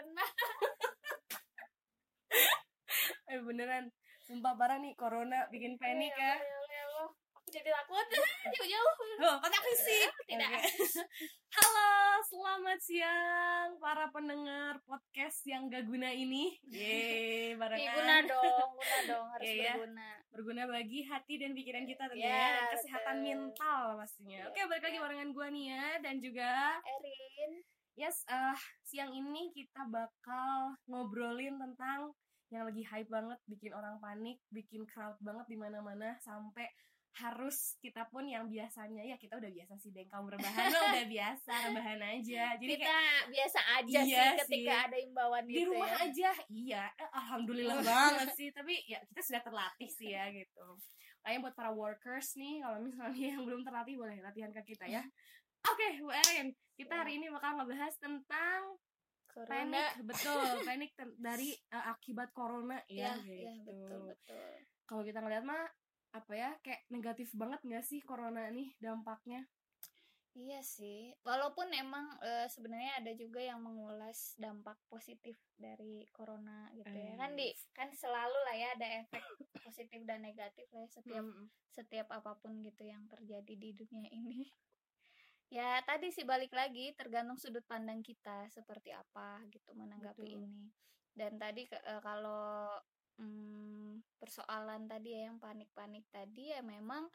corona 0.00 0.24
eh 3.30 3.40
beneran 3.44 3.84
sumpah 4.24 4.56
parah 4.56 4.80
nih 4.80 4.96
corona 4.96 5.44
bikin 5.52 5.76
panik 5.76 6.08
ya 6.10 6.40
ya 6.40 6.58
ya 6.64 6.84
aku 7.36 7.48
jadi 7.52 7.68
takut 7.68 8.06
jauh-jauh 8.56 8.94
Oh, 9.20 9.36
kontak 9.36 9.60
fisik. 9.60 10.08
tidak 10.24 10.48
Oke. 10.48 10.96
Halo, 11.60 11.92
selamat 12.24 12.80
siang 12.80 13.76
para 13.76 14.08
pendengar 14.08 14.80
podcast 14.80 15.44
yang 15.44 15.68
gak 15.68 15.84
guna 15.84 16.08
ini. 16.08 16.56
Yeay, 16.64 17.52
barengan. 17.52 17.92
guna 17.92 18.16
dong 18.24 18.70
guna 18.72 18.96
dong 19.04 19.26
harus 19.36 19.44
Iya, 19.44 19.52
iya. 19.52 19.72
berguna 19.76 20.08
Berguna 20.32 20.62
bagi 20.64 21.04
hati 21.04 21.36
dan 21.36 21.52
pikiran 21.52 21.84
kita 21.84 22.08
tentunya 22.08 22.32
Iya, 22.32 22.48
dan 22.48 22.64
kesehatan 22.72 23.16
betul. 23.18 23.26
mental 23.28 23.82
pastinya. 24.00 24.40
Oke, 24.48 24.60
balik 24.64 24.84
lagi 24.88 24.98
barengan 24.98 25.30
gua 25.30 25.46
Nia 25.52 25.84
dan 26.00 26.16
juga 26.16 26.80
Erin 26.80 27.52
yes, 28.00 28.24
eh 28.26 28.56
siang 28.82 29.12
ini 29.12 29.52
kita 29.52 29.84
bakal 29.86 30.74
ngobrolin 30.88 31.60
tentang 31.60 32.16
yang 32.48 32.66
lagi 32.66 32.82
hype 32.82 33.06
banget, 33.06 33.38
bikin 33.46 33.70
orang 33.70 34.00
panik, 34.00 34.40
bikin 34.48 34.82
crowd 34.82 35.14
banget 35.20 35.46
di 35.46 35.54
mana-mana 35.54 36.18
sampai 36.18 36.66
harus 37.10 37.74
kita 37.82 38.06
pun 38.06 38.22
yang 38.22 38.46
biasanya 38.46 39.02
ya 39.02 39.18
kita 39.18 39.34
udah 39.34 39.50
biasa 39.50 39.74
sih 39.76 39.90
deng. 39.90 40.06
Kaum 40.06 40.30
rebahan 40.30 40.70
udah 40.70 41.06
biasa 41.14 41.52
rebahan 41.70 42.00
aja. 42.06 42.54
Jadi 42.54 42.74
kita 42.78 42.86
kayak 42.86 43.22
biasa 43.28 43.60
aja 43.82 43.98
Iya 43.98 44.22
sih 44.22 44.38
ketika 44.46 44.74
sih. 44.74 44.86
ada 44.86 44.96
imbauan 44.98 45.42
di 45.42 45.54
gitu 45.58 45.74
rumah 45.74 45.90
ya. 45.90 45.98
aja 46.06 46.30
iya. 46.48 46.82
Eh, 46.94 47.10
alhamdulillah 47.12 47.78
banget 47.82 48.28
sih. 48.38 48.48
Tapi 48.54 48.74
ya 48.86 48.98
kita 49.10 49.20
sudah 49.26 49.42
terlatih 49.42 49.90
sih 49.90 50.14
ya 50.14 50.30
gitu. 50.30 50.66
Kayaknya 51.20 51.40
buat 51.42 51.54
para 51.58 51.70
workers 51.74 52.38
nih 52.38 52.62
kalau 52.62 52.78
misalnya 52.78 53.26
yang 53.34 53.42
belum 53.42 53.62
terlatih 53.66 53.94
boleh 53.98 54.16
latihan 54.22 54.50
ke 54.54 54.62
kita 54.64 54.86
ya 54.86 55.02
oke 55.62 55.86
Bu 55.98 56.10
Erin 56.10 56.48
kita 56.74 56.92
Ya. 56.92 57.00
hari 57.00 57.12
ini 57.16 57.28
bakal 57.28 57.56
ngebahas 57.56 57.94
tentang 57.96 58.60
Corona. 59.26 59.48
panik 59.48 59.90
betul 60.02 60.40
panik 60.68 60.90
dari 61.16 61.52
eh, 61.54 61.84
akibat 61.86 62.32
corona 62.32 62.80
ya, 62.86 63.14
ya, 63.16 63.36
ya 63.46 63.52
gitu 63.54 63.70
betul 63.70 63.98
betul 64.08 64.50
kalau 64.84 65.02
kita 65.02 65.18
ngeliat 65.18 65.44
mah 65.44 65.64
apa 66.10 66.32
ya 66.34 66.50
kayak 66.58 66.82
negatif 66.88 67.30
banget 67.32 67.60
nggak 67.62 67.84
sih 67.84 68.00
corona 68.00 68.48
nih 68.48 68.74
dampaknya 68.78 69.46
Iya 70.30 70.62
sih, 70.62 71.10
walaupun 71.26 71.74
emang 71.74 72.06
eh, 72.22 72.46
sebenarnya 72.46 73.02
ada 73.02 73.10
juga 73.18 73.42
yang 73.42 73.58
mengulas 73.58 74.38
dampak 74.38 74.78
positif 74.86 75.34
dari 75.58 76.06
corona 76.14 76.70
gitu 76.70 76.86
ya. 76.86 77.18
Kan 77.18 77.34
di 77.34 77.50
kan 77.74 77.90
selalu 77.90 78.38
lah 78.46 78.54
ya 78.54 78.68
ada 78.78 78.86
efek 79.02 79.26
positif 79.58 80.06
dan 80.06 80.22
negatif 80.22 80.70
lah 80.70 80.86
ya 80.86 80.88
setiap 80.88 81.26
Mm-mm. 81.26 81.50
setiap 81.74 82.06
apa 82.14 82.38
pun 82.38 82.62
gitu 82.62 82.86
yang 82.86 83.10
terjadi 83.10 83.54
di 83.58 83.74
dunia 83.74 84.06
ini. 84.06 84.46
Ya 85.50 85.82
tadi 85.82 86.14
sih 86.14 86.22
balik 86.22 86.54
lagi 86.54 86.94
tergantung 86.94 87.34
sudut 87.34 87.66
pandang 87.66 88.06
kita 88.06 88.46
seperti 88.54 88.94
apa 88.94 89.42
gitu 89.50 89.74
menanggapi 89.74 90.30
Betul. 90.30 90.46
ini. 90.46 90.70
Dan 91.10 91.42
tadi 91.42 91.66
eh, 91.66 92.00
kalau 92.00 92.70
hmm, 93.18 93.98
persoalan 94.14 94.86
tadi 94.86 95.18
ya 95.18 95.26
yang 95.26 95.42
panik-panik 95.42 96.06
tadi 96.14 96.54
ya 96.54 96.62
memang 96.62 97.10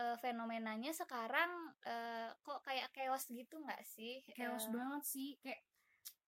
eh, 0.00 0.16
fenomenanya 0.16 0.96
sekarang 0.96 1.76
eh, 1.84 2.32
kok 2.40 2.64
kayak 2.64 2.88
chaos 2.96 3.28
gitu 3.28 3.60
nggak 3.60 3.84
sih? 3.84 4.24
chaos 4.32 4.64
banget 4.72 5.02
sih 5.04 5.36
kayak 5.44 5.60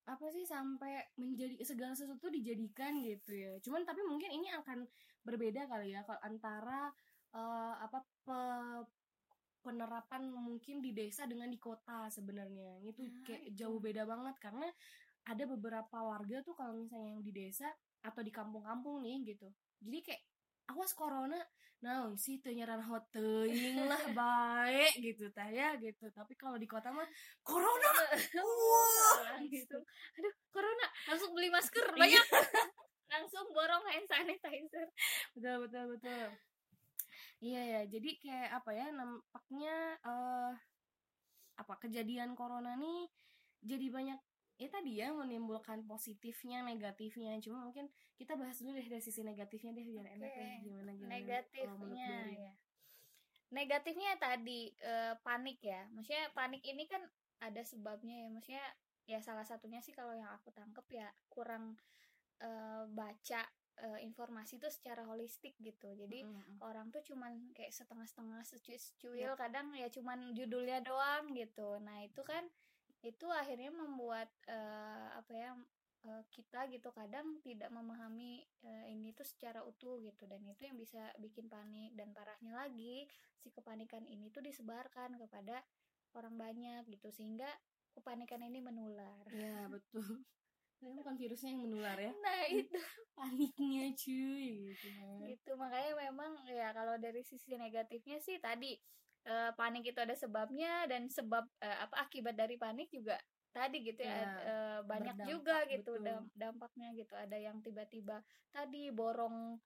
apa 0.06 0.30
sih 0.30 0.46
sampai 0.46 1.02
menjadi 1.18 1.58
segala 1.66 1.98
sesuatu 1.98 2.30
dijadikan 2.30 2.94
gitu 3.02 3.34
ya 3.34 3.58
cuman 3.58 3.82
tapi 3.82 4.06
mungkin 4.06 4.30
ini 4.30 4.54
akan 4.54 4.86
berbeda 5.26 5.66
kali 5.66 5.90
ya 5.90 6.06
kalau 6.06 6.22
antara 6.22 6.94
eh, 7.34 7.74
apa 7.82 7.98
pe- 8.22 8.86
penerapan 9.66 10.30
mungkin 10.30 10.78
di 10.78 10.94
desa 10.94 11.26
dengan 11.26 11.50
di 11.50 11.58
kota 11.58 12.06
sebenarnya. 12.06 12.78
Itu 12.86 13.02
Nah, 13.02 13.26
kayak 13.26 13.42
itu. 13.50 13.58
jauh 13.58 13.82
beda 13.82 14.06
banget 14.06 14.38
karena 14.38 14.70
ada 15.26 15.44
beberapa 15.50 15.98
warga 16.06 16.38
tuh 16.46 16.54
kalau 16.54 16.78
misalnya 16.78 17.18
yang 17.18 17.22
di 17.26 17.32
desa 17.34 17.66
atau 18.00 18.22
di 18.22 18.30
kampung-kampung 18.30 19.02
nih 19.02 19.34
gitu. 19.34 19.50
Jadi 19.82 19.98
kayak 20.06 20.22
awas 20.70 20.94
corona. 20.94 21.42
Nah 21.82 22.08
sih 22.16 22.40
teu 22.40 22.54
nyaran 22.54 22.80
hot 22.80 23.04
teuing 23.12 23.76
lah 23.84 24.00
baik 24.16 24.96
gitu 25.02 25.28
tah 25.34 25.50
ya 25.50 25.74
gitu. 25.76 26.06
Tapi 26.14 26.38
kalau 26.38 26.56
di 26.56 26.64
kota 26.64 26.94
mah 26.94 27.04
corona! 27.42 27.90
Wah 28.38 29.34
langsung 29.34 29.82
aduh 30.16 30.34
corona. 30.48 30.86
Langsung 31.10 31.30
beli 31.34 31.50
masker 31.50 31.84
Iya. 31.90 31.98
banyak. 31.98 32.26
Langsung 33.12 33.46
borong 33.54 33.84
hand 33.86 34.06
sanitizer. 34.08 34.88
Betul 35.34 35.66
betul 35.66 35.84
betul 35.98 36.26
iya 37.44 37.62
ya 37.62 37.80
jadi 37.86 38.10
kayak 38.16 38.50
apa 38.62 38.70
ya 38.72 38.86
nampaknya 38.92 39.74
eh 40.04 40.52
apa 41.56 41.74
kejadian 41.80 42.36
corona 42.36 42.76
nih 42.76 43.08
jadi 43.64 43.86
banyak 43.88 44.20
ya 44.56 44.68
tadi 44.72 44.92
ya 44.96 45.12
menimbulkan 45.12 45.84
positifnya 45.84 46.64
negatifnya. 46.64 47.36
Cuma 47.44 47.68
mungkin 47.68 47.92
kita 48.16 48.40
bahas 48.40 48.56
dulu 48.56 48.72
deh 48.76 48.88
dari 48.88 49.04
sisi 49.04 49.20
negatifnya 49.20 49.76
deh 49.76 49.84
biar 49.84 50.06
enak 50.16 50.32
Oke, 50.32 50.40
ya 50.40 50.56
gimana 50.64 50.90
gimana 50.96 51.12
negatifnya 51.12 52.08
ya 52.32 52.52
negatifnya 53.46 54.10
tadi 54.18 54.74
eh, 54.80 55.14
panik 55.22 55.60
ya. 55.62 55.86
Maksudnya 55.94 56.32
panik 56.34 56.64
ini 56.66 56.88
kan 56.88 57.04
ada 57.38 57.62
sebabnya 57.62 58.26
ya. 58.26 58.28
Maksudnya 58.32 58.66
ya 59.06 59.18
salah 59.22 59.46
satunya 59.46 59.78
sih 59.84 59.94
kalau 59.94 60.16
yang 60.16 60.32
aku 60.34 60.50
tangkep 60.50 60.86
ya 60.90 61.08
kurang 61.30 61.76
eh, 62.42 62.84
baca 62.90 63.42
eh, 63.76 64.00
informasi 64.04 64.56
itu 64.56 64.68
secara 64.72 65.04
holistik 65.04 65.52
gitu. 65.60 65.92
Jadi 65.92 66.24
Mm-mm. 66.24 66.64
orang 66.64 66.88
tuh 66.88 67.04
cuman 67.04 67.52
kayak 67.52 67.72
setengah-setengah 67.76 68.40
secuil 68.44 69.32
Yap. 69.34 69.36
kadang 69.36 69.72
ya 69.76 69.88
cuman 69.92 70.32
judulnya 70.32 70.80
doang 70.80 71.32
gitu. 71.36 71.76
Nah 71.84 72.00
itu 72.04 72.24
kan 72.24 72.48
itu 73.04 73.28
akhirnya 73.28 73.70
membuat 73.70 74.32
eh, 74.48 75.08
apa 75.12 75.32
ya 75.36 75.50
eh, 76.08 76.24
kita 76.32 76.66
gitu 76.72 76.88
kadang 76.96 77.38
tidak 77.44 77.68
memahami 77.68 78.42
eh, 78.64 78.84
ini 78.92 79.12
tuh 79.12 79.28
secara 79.28 79.60
utuh 79.60 80.00
gitu. 80.00 80.24
Dan 80.24 80.44
itu 80.48 80.64
yang 80.64 80.80
bisa 80.80 81.12
bikin 81.20 81.52
panik 81.52 81.92
dan 81.92 82.16
parahnya 82.16 82.56
lagi 82.56 83.04
si 83.36 83.52
kepanikan 83.52 84.08
ini 84.08 84.32
tuh 84.32 84.40
disebarkan 84.40 85.20
kepada 85.20 85.60
orang 86.16 86.34
banyak 86.40 86.88
gitu 86.88 87.12
sehingga 87.12 87.48
kepanikan 87.92 88.40
ini 88.40 88.64
menular. 88.64 89.24
Ya 89.32 89.68
betul 89.68 90.24
Ternyata 90.76 91.00
bukan 91.02 91.16
virusnya 91.16 91.50
yang 91.56 91.62
menular 91.64 91.98
ya 91.98 92.12
nah 92.20 92.40
itu 92.52 92.78
paniknya 93.16 93.84
cuy 93.96 94.46
gitu 94.76 94.86
kan. 94.92 95.18
gitu 95.24 95.50
makanya 95.56 95.92
memang 96.08 96.32
ya 96.52 96.68
kalau 96.76 96.94
dari 97.00 97.24
sisi 97.24 97.56
negatifnya 97.56 98.20
sih 98.20 98.36
tadi 98.38 98.76
eh, 99.24 99.50
panik 99.56 99.88
itu 99.88 99.98
ada 99.98 100.12
sebabnya 100.12 100.84
dan 100.86 101.08
sebab 101.08 101.48
eh, 101.64 101.78
apa 101.80 101.96
akibat 102.06 102.36
dari 102.36 102.60
panik 102.60 102.92
juga 102.92 103.16
tadi 103.56 103.80
gitu 103.88 104.04
ya, 104.04 104.12
Ya, 104.20 104.30
eh, 104.44 104.78
banyak 104.84 105.16
berdampak, 105.16 105.28
juga 105.32 105.56
gitu 105.64 105.90
betul. 105.96 106.04
dam- 106.04 106.28
dampaknya 106.36 106.88
gitu 106.92 107.14
ada 107.16 107.36
yang 107.40 107.56
tiba-tiba 107.64 108.20
tadi 108.52 108.92
borong 108.92 109.56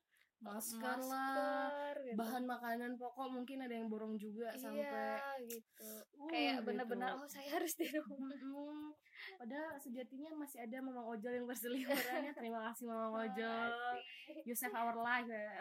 masker, 0.41 0.99
lah 1.05 1.93
gitu. 2.01 2.17
bahan 2.17 2.45
makanan 2.49 2.97
pokok 2.97 3.29
mungkin 3.29 3.61
ada 3.61 3.77
yang 3.77 3.93
borong 3.93 4.17
juga 4.17 4.57
sampai 4.57 4.81
iya 4.89 5.37
gitu 5.45 5.85
uh, 5.85 6.29
kayak 6.33 6.61
gitu. 6.61 6.67
bener-bener 6.67 7.13
oh 7.13 7.29
saya 7.29 7.61
harus 7.61 7.77
di 7.77 7.87
rumah 7.93 8.33
Mm-mm. 8.33 8.97
Padahal 9.37 9.77
sejatinya 9.85 10.33
masih 10.33 10.65
ada 10.65 10.81
Mamang 10.81 11.05
Ojol 11.13 11.33
yang 11.37 11.47
berseliwerannya. 11.49 12.33
Terima 12.33 12.73
kasih 12.73 12.89
Mamang 12.89 13.29
Ojol. 13.29 13.69
You 14.49 14.57
save 14.57 14.73
our 14.73 14.97
life 14.97 15.29
ya. 15.29 15.61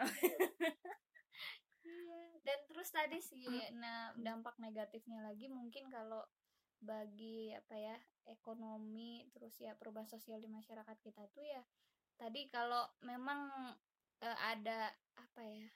Iya. 1.80 2.38
Dan 2.44 2.58
terus 2.70 2.88
tadi 2.92 3.18
sih, 3.18 3.50
nah 3.74 4.14
dampak 4.14 4.54
negatifnya 4.62 5.26
lagi 5.26 5.50
mungkin 5.50 5.88
kalau 5.90 6.22
bagi 6.80 7.52
apa 7.52 7.76
ya 7.76 7.96
ekonomi 8.24 9.28
terus 9.36 9.52
ya 9.60 9.76
perubahan 9.76 10.08
sosial 10.08 10.40
di 10.40 10.48
masyarakat 10.48 10.96
kita 11.02 11.28
tuh 11.36 11.44
ya 11.44 11.60
tadi 12.16 12.48
kalau 12.48 12.88
memang 13.04 13.52
eh, 14.20 14.38
ada 14.52 14.92
apa 15.16 15.42
ya 15.44 15.68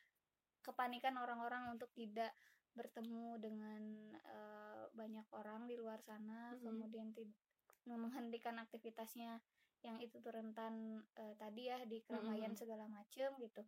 kepanikan 0.64 1.16
orang-orang 1.20 1.76
untuk 1.76 1.92
tidak 1.92 2.32
bertemu 2.74 3.38
dengan 3.38 3.82
eh, 4.16 4.84
banyak 4.92 5.26
orang 5.32 5.66
di 5.70 5.74
luar 5.78 6.00
sana 6.02 6.56
Mhm. 6.58 6.62
kemudian 6.64 7.08
tid- 7.16 7.36
menghentikan 7.84 8.56
aktivitasnya 8.64 9.44
yang 9.84 10.00
itu 10.00 10.16
tuh 10.24 10.32
rentan 10.32 11.04
eh, 11.20 11.34
tadi 11.36 11.68
ya 11.68 11.84
di 11.84 12.00
keramaian 12.00 12.52
Mhm. 12.52 12.58
segala 12.60 12.84
macem 12.88 13.30
gitu 13.40 13.64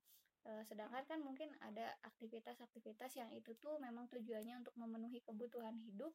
Eh, 0.47 0.63
sedangkan 0.63 1.03
kan 1.11 1.19
mungkin 1.27 1.59
ada 1.59 1.99
aktivitas-aktivitas 2.07 3.19
yang 3.19 3.35
itu 3.35 3.59
tuh 3.59 3.83
memang 3.83 4.07
tujuannya 4.07 4.63
untuk 4.63 4.79
memenuhi 4.79 5.19
kebutuhan 5.19 5.75
hidup 5.75 6.15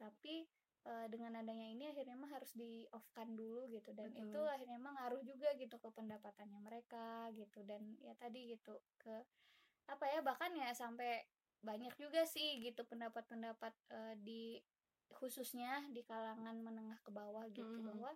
tapi 0.00 0.48
eh, 0.86 1.06
dengan 1.10 1.38
adanya 1.40 1.66
ini 1.66 1.90
akhirnya 1.90 2.14
mah 2.14 2.30
harus 2.30 2.52
di 2.54 2.86
off 2.94 3.06
kan 3.14 3.34
dulu 3.34 3.66
gitu 3.70 3.90
dan 3.96 4.12
Betul. 4.12 4.28
itu 4.30 4.40
akhirnya 4.46 4.78
mah 4.78 4.92
ngaruh 4.98 5.22
juga 5.24 5.48
gitu 5.58 5.76
ke 5.78 5.88
pendapatannya 5.90 6.60
mereka 6.62 7.30
gitu 7.34 7.64
dan 7.66 7.96
ya 8.02 8.14
tadi 8.14 8.54
gitu 8.54 8.78
ke 9.00 9.24
apa 9.88 10.04
ya 10.12 10.20
bahkan 10.20 10.52
ya 10.52 10.70
sampai 10.76 11.24
banyak 11.64 11.90
juga 11.98 12.22
sih 12.28 12.62
gitu 12.62 12.86
pendapat-pendapat 12.86 13.74
eh, 13.90 14.14
di 14.22 14.42
khususnya 15.08 15.82
di 15.90 16.04
kalangan 16.04 16.60
menengah 16.60 17.00
ke 17.02 17.10
bawah 17.10 17.48
gitu 17.50 17.80
Mhm. 17.80 17.86
bahwa 17.88 18.12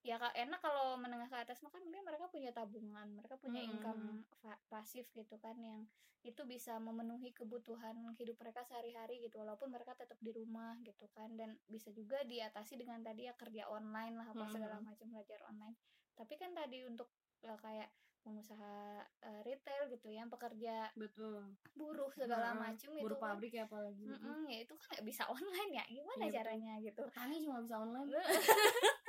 ya 0.00 0.16
kak 0.16 0.32
enak 0.32 0.60
kalau 0.60 0.96
menengah 0.96 1.28
ke 1.28 1.36
atas 1.38 1.60
mah 1.60 1.68
kan 1.68 1.84
mungkin 1.84 2.00
mereka 2.02 2.24
punya 2.26 2.50
tabungan 2.50 3.08
mereka 3.12 3.36
punya 3.36 3.60
Hmm. 3.60 3.70
income 3.70 4.04
fa- 4.40 4.60
pasif 4.66 5.04
gitu 5.12 5.36
kan 5.36 5.56
yang 5.60 5.84
itu 6.20 6.44
bisa 6.44 6.76
memenuhi 6.76 7.32
kebutuhan 7.32 7.96
hidup 8.14 8.36
mereka 8.36 8.60
sehari-hari 8.60 9.24
gitu 9.24 9.40
walaupun 9.40 9.72
mereka 9.72 9.96
tetap 9.96 10.20
di 10.20 10.32
rumah 10.32 10.76
gitu 10.80 11.08
kan 11.10 11.32
dan 11.32 11.56
bisa 11.64 11.88
juga 11.90 12.20
diatasi 12.24 12.76
dengan 12.76 13.00
tadi 13.00 13.24
ya 13.24 13.32
kerja 13.32 13.68
online 13.68 14.20
lah 14.20 14.28
apa 14.28 14.40
Hmm. 14.40 14.52
segala 14.52 14.76
macam 14.80 15.06
belajar 15.08 15.40
online 15.48 15.76
tapi 16.16 16.36
kan 16.36 16.52
tadi 16.52 16.84
untuk 16.84 17.08
eh, 17.40 17.56
kayak 17.56 17.88
pengusaha 18.20 18.72
eh, 19.00 19.40
retail 19.42 19.88
gitu 19.88 20.12
yang 20.12 20.28
pekerja 20.28 20.92
betul 20.92 21.40
buruh 21.72 22.12
segala 22.12 22.52
Heeh, 22.52 22.60
macam 22.68 22.88
itu 22.92 23.00
buruh 23.00 23.16
kan 23.16 23.24
pabrik 23.32 23.52
ya 23.52 23.64
apalagi 23.64 24.04
Mm-mm, 24.06 24.44
ya 24.44 24.58
itu 24.60 24.72
kan 24.76 24.86
nggak 24.92 25.06
bisa 25.08 25.24
online 25.32 25.72
ya 25.72 25.84
gimana 25.88 26.24
betul. 26.24 26.36
caranya 26.36 26.72
gitu 26.80 27.00
petani 27.02 27.36
cuma 27.40 27.58
bisa 27.60 27.76
online 27.76 28.08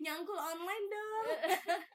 nyangkul 0.00 0.38
online 0.38 0.86
dong. 0.92 1.26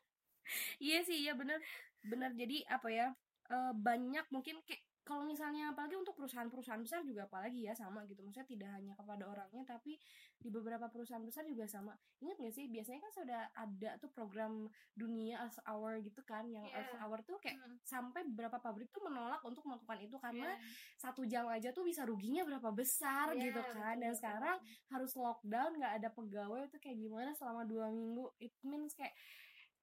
Iya 0.79 0.99
sih 1.07 1.17
iya 1.27 1.33
bener. 1.35 1.59
Bener 2.07 2.31
jadi 2.39 2.63
apa 2.71 2.87
ya 2.87 3.07
eh, 3.51 3.71
banyak 3.75 4.25
mungkin 4.31 4.55
kayak 4.67 4.83
kalau 5.07 5.23
misalnya 5.23 5.71
apalagi 5.71 5.95
untuk 5.95 6.19
perusahaan-perusahaan 6.19 6.83
besar 6.83 6.99
juga 7.07 7.23
apalagi 7.31 7.63
ya 7.63 7.71
sama 7.71 8.03
gitu. 8.03 8.19
Maksudnya 8.19 8.43
tidak 8.43 8.69
hanya 8.75 8.91
kepada 8.99 9.23
orangnya 9.23 9.63
tapi 9.63 9.95
di 10.35 10.51
beberapa 10.51 10.91
perusahaan 10.91 11.23
besar 11.23 11.47
juga 11.47 11.63
sama. 11.63 11.95
Ingat 12.19 12.35
gak 12.43 12.51
sih 12.51 12.67
biasanya 12.67 12.99
kan 12.99 13.11
sudah 13.15 13.41
ada 13.55 13.89
tuh 14.03 14.11
program 14.11 14.67
dunia 14.91 15.47
Earth 15.47 15.63
Hour 15.63 16.03
gitu 16.03 16.19
kan 16.27 16.43
yang 16.51 16.67
Iya. 16.67 16.83
Earth 16.83 16.95
Hour 16.99 17.23
tuh 17.23 17.39
kayak 17.39 17.55
Mm, 17.55 17.79
sampai 17.87 18.27
beberapa 18.27 18.59
pabrik 18.59 18.91
tuh 18.91 19.07
menolak 19.07 19.39
untuk 19.47 19.63
melakukan 19.63 19.97
itu 20.03 20.19
karena 20.19 20.51
iya. 20.51 20.67
satu 20.99 21.23
jam 21.23 21.47
aja 21.47 21.71
tuh 21.71 21.87
bisa 21.87 22.03
ruginya 22.03 22.43
berapa 22.43 22.67
besar 22.75 23.31
Iya, 23.31 23.47
gitu 23.47 23.61
kan. 23.63 23.95
betul, 23.95 24.03
dan 24.03 24.11
betul, 24.11 24.19
sekarang 24.19 24.57
harus 24.91 25.11
lockdown 25.15 25.71
nggak 25.79 25.93
ada 26.03 26.09
pegawai 26.11 26.67
itu 26.67 26.77
kayak 26.83 26.97
gimana 26.99 27.31
selama 27.31 27.63
dua 27.63 27.87
minggu. 27.87 28.27
It 28.43 28.51
means 28.67 28.91
kayak 28.91 29.15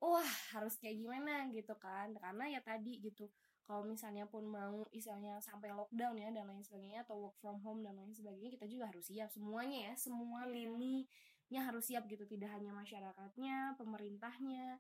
wah 0.05 0.29
harus 0.53 0.77
kayak 0.77 1.01
gimana? 1.01 1.49
gitu 1.49 1.73
kan. 1.81 2.13
Karena 2.21 2.45
ya 2.53 2.61
tadi 2.61 3.01
gitu 3.01 3.25
kalau 3.65 3.83
misalnya 3.89 4.29
pun 4.29 4.45
mau 4.45 4.85
misalnya 4.93 5.41
sampai 5.41 5.73
lockdown 5.73 6.21
ya 6.21 6.29
dan 6.29 6.45
lain 6.45 6.61
sebagainya 6.61 7.01
atau 7.09 7.17
work 7.29 7.37
from 7.41 7.57
home 7.65 7.81
dan 7.81 7.97
lain 7.97 8.13
sebagainya 8.13 8.53
kita 8.61 8.69
juga 8.69 8.93
harus 8.93 9.09
siap 9.09 9.33
semuanya 9.33 9.91
ya. 9.91 9.93
Semua 9.97 10.45
Iya. 10.45 10.69
lininya 10.69 11.61
harus 11.65 11.89
siap 11.89 12.05
gitu. 12.05 12.29
Tidak 12.29 12.51
hanya 12.53 12.77
masyarakatnya 12.77 13.81
pemerintahnya 13.81 14.79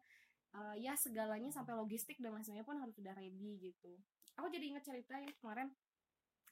eh, 0.54 0.76
ya 0.78 0.94
segalanya 0.94 1.50
sampai 1.50 1.74
logistik 1.74 2.20
dan 2.22 2.36
lain 2.36 2.44
sebagainya 2.46 2.68
pun 2.68 2.78
harus 2.78 2.94
sudah 2.94 3.10
ready 3.16 3.58
gitu. 3.58 3.92
Aku 4.38 4.46
jadi 4.52 4.70
ingat 4.76 4.84
cerita 4.86 5.18
yang 5.18 5.34
kemarin 5.42 5.72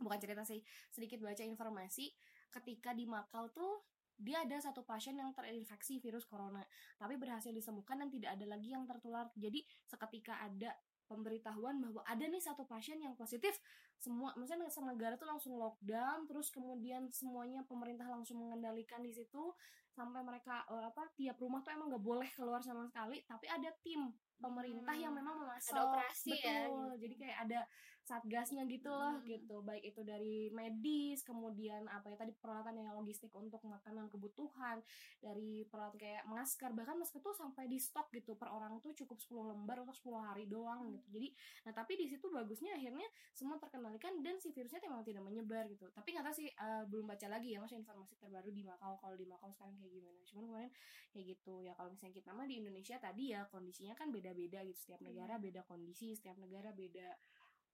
bukan 0.02 0.18
cerita 0.18 0.42
sih 0.42 0.58
sedikit 0.90 1.22
baca 1.22 1.44
informasi 1.46 2.10
ketika 2.50 2.90
di 2.96 3.06
Makau 3.06 3.52
tuh 3.54 3.86
dia 4.18 4.42
ada 4.42 4.58
satu 4.58 4.82
pasien 4.82 5.18
yang 5.18 5.30
terinfeksi 5.34 5.98
virus 5.98 6.26
corona 6.26 6.62
tapi 6.98 7.14
berhasil 7.18 7.50
disembuhkan 7.50 7.98
dan 7.98 8.08
tidak 8.10 8.34
ada 8.34 8.46
lagi 8.46 8.74
yang 8.74 8.86
tertular. 8.86 9.30
Jadi 9.38 9.62
seketika 9.86 10.38
ada 10.42 10.74
pemberitahuan 11.06 11.78
bahwa 11.82 12.00
ada 12.06 12.24
nih 12.24 12.42
satu 12.42 12.66
pasien 12.66 12.98
yang 13.02 13.14
positif. 13.18 13.58
Semua 13.98 14.34
maksudnya 14.34 14.66
negara 14.88 15.14
tuh 15.14 15.30
langsung 15.30 15.58
lockdown 15.58 16.26
terus 16.26 16.50
kemudian 16.50 17.10
semuanya 17.14 17.62
pemerintah 17.66 18.10
langsung 18.10 18.42
mengendalikan 18.42 19.02
di 19.02 19.14
situ 19.14 19.54
sampai 19.92 20.20
mereka 20.20 20.64
eh, 20.66 20.84
apa 20.88 21.06
tiap 21.12 21.36
rumah 21.36 21.60
tuh 21.60 21.72
emang 21.72 21.88
nggak 21.88 22.02
boleh 22.02 22.28
keluar 22.32 22.60
sama 22.60 22.84
sekali 22.84 23.20
tapi 23.22 23.46
ada 23.46 23.68
tim 23.80 24.08
pemerintah 24.36 24.90
yang 24.92 25.12
Hmm, 25.12 25.22
memang 25.22 25.36
memasok 25.38 25.70
ada 25.70 25.82
operasi 25.86 26.30
betul 26.34 26.42
ya, 26.42 26.58
gitu. 26.66 26.82
jadi 26.98 27.14
kayak 27.14 27.38
ada 27.46 27.60
satgasnya 28.02 28.66
gitu 28.66 28.90
loh 28.90 29.14
Hmm. 29.14 29.22
gitu 29.22 29.56
baik 29.62 29.94
itu 29.94 30.02
dari 30.02 30.50
medis 30.50 31.22
kemudian 31.22 31.86
apa 31.86 32.10
ya 32.10 32.18
tadi 32.18 32.34
peralatan 32.34 32.74
yang 32.74 32.90
logistik 32.98 33.30
untuk 33.30 33.62
makanan 33.62 34.10
kebutuhan 34.10 34.82
dari 35.22 35.62
peralatan 35.70 36.02
kayak 36.02 36.26
masker 36.26 36.74
bahkan 36.74 36.98
masker 36.98 37.22
tuh 37.22 37.30
sampai 37.30 37.70
di 37.70 37.78
stok 37.78 38.10
gitu 38.10 38.34
per 38.34 38.50
orang 38.50 38.82
tuh 38.82 38.90
cukup 38.92 39.22
10 39.22 39.54
lembar 39.54 39.86
untuk 39.86 39.94
10 39.94 40.18
hari 40.18 40.50
doang 40.50 40.82
Hmm. 40.82 40.98
gitu 40.98 41.06
jadi 41.14 41.28
nah 41.62 41.72
tapi 41.78 41.94
di 41.94 42.10
situ 42.10 42.26
bagusnya 42.26 42.74
akhirnya 42.74 43.06
semua 43.30 43.54
terkendalikan 43.56 44.18
dan 44.18 44.42
si 44.42 44.50
virusnya 44.50 44.82
memang 44.82 45.06
tidak 45.06 45.22
menyebar 45.22 45.70
gitu 45.70 45.86
tapi 45.94 46.10
nggak 46.10 46.26
tahu 46.26 46.34
sih 46.34 46.50
eh, 46.50 46.82
belum 46.90 47.06
baca 47.06 47.26
lagi 47.30 47.54
ya 47.54 47.62
maksudnya 47.62 47.86
informasi 47.86 48.18
terbaru 48.18 48.50
di 48.50 48.66
Makau 48.66 48.98
kalau 48.98 49.14
di 49.14 49.30
Makau 49.30 49.54
sekarang 49.54 49.78
kayak 49.82 49.94
gimana. 49.98 50.20
Cuman 50.30 50.44
kemarin 50.48 50.72
kayak 51.10 51.26
gitu. 51.36 51.54
Ya 51.66 51.72
kalau 51.74 51.90
misalnya 51.90 52.14
kita 52.22 52.30
mah 52.32 52.46
di 52.46 52.56
Indonesia 52.62 52.96
tadi 53.02 53.24
ya 53.34 53.40
kondisinya 53.50 53.94
kan 53.98 54.08
beda-beda 54.14 54.62
gitu. 54.62 54.78
Setiap 54.78 55.02
negara 55.02 55.36
beda 55.42 55.66
kondisi 55.66 56.14
setiap 56.14 56.38
negara 56.38 56.70
beda 56.70 57.08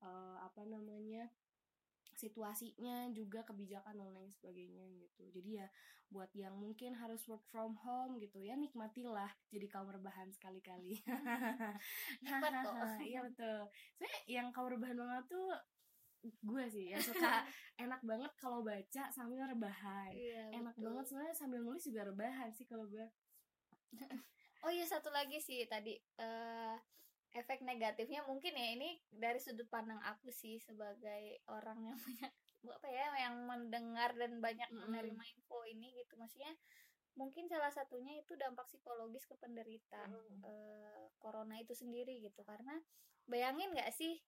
eh, 0.03 0.37
apa 0.41 0.63
namanya 0.65 1.29
situasinya 2.19 3.15
juga 3.15 3.47
kebijakan 3.47 3.95
dan 3.95 4.11
lain 4.11 4.33
sebagainya 4.35 4.91
gitu. 4.99 5.31
Jadi 5.31 5.63
ya 5.63 5.69
buat 6.09 6.33
yang 6.33 6.57
mungkin 6.57 6.97
harus 6.97 7.21
work 7.29 7.45
from 7.53 7.77
home 7.85 8.17
gitu 8.17 8.41
ya 8.41 8.57
nikmatilah 8.57 9.29
jadi 9.53 9.69
kaum 9.69 9.93
rebahan 9.93 10.33
sekali-kali. 10.33 10.99
Nikmat 12.25 12.53
kok. 12.65 12.99
iya 13.05 13.21
betul. 13.23 13.69
Saya 14.01 14.17
yang 14.27 14.49
kaum 14.51 14.73
rebahan 14.73 14.97
banget 14.97 15.25
tuh 15.31 15.53
gue 16.23 16.65
sih 16.69 16.91
yang 16.93 17.03
suka 17.03 17.47
enak 17.85 18.01
banget 18.03 18.33
kalau 18.37 18.61
baca 18.63 19.09
sambil 19.15 19.47
rebahan. 19.47 20.11
Iya, 20.13 20.51
enak 20.59 20.75
betul. 20.75 20.85
banget 20.91 21.05
sebenarnya 21.07 21.37
sambil 21.37 21.61
nulis 21.63 21.83
juga 21.87 22.03
rebahan 22.07 22.51
sih 22.53 22.67
kalau 22.67 22.87
gue. 22.87 23.07
Oh 24.59 24.75
iya 24.75 24.83
satu 24.83 25.07
lagi 25.15 25.39
sih 25.39 25.63
tadi 25.71 25.95
eh 26.19 26.75
efek 27.31 27.63
negatifnya 27.63 28.27
mungkin 28.27 28.59
ya 28.59 28.75
ini 28.75 28.99
dari 29.07 29.39
sudut 29.39 29.71
pandang 29.71 30.03
aku 30.03 30.35
sih 30.35 30.59
sebagai 30.59 31.39
orang 31.47 31.79
yang 31.87 31.95
punya 31.95 32.27
apa 32.77 32.89
ya 32.91 33.07
yang 33.23 33.47
mendengar 33.47 34.19
dan 34.19 34.43
banyak 34.43 34.67
menerima 34.75 35.23
info 35.39 35.63
ini 35.63 35.95
gitu. 36.03 36.19
Maksudnya 36.19 36.51
mungkin 37.15 37.47
salah 37.47 37.71
satunya 37.71 38.19
itu 38.19 38.35
dampak 38.35 38.67
psikologis 38.67 39.31
ke 39.31 39.39
penderita 39.39 40.11
Mm. 40.11 40.43
eh, 40.43 41.07
corona 41.23 41.55
itu 41.63 41.79
sendiri 41.79 42.19
gitu. 42.19 42.43
Karena 42.43 42.75
bayangin 43.31 43.71
nggak 43.71 43.95
sih 43.95 44.19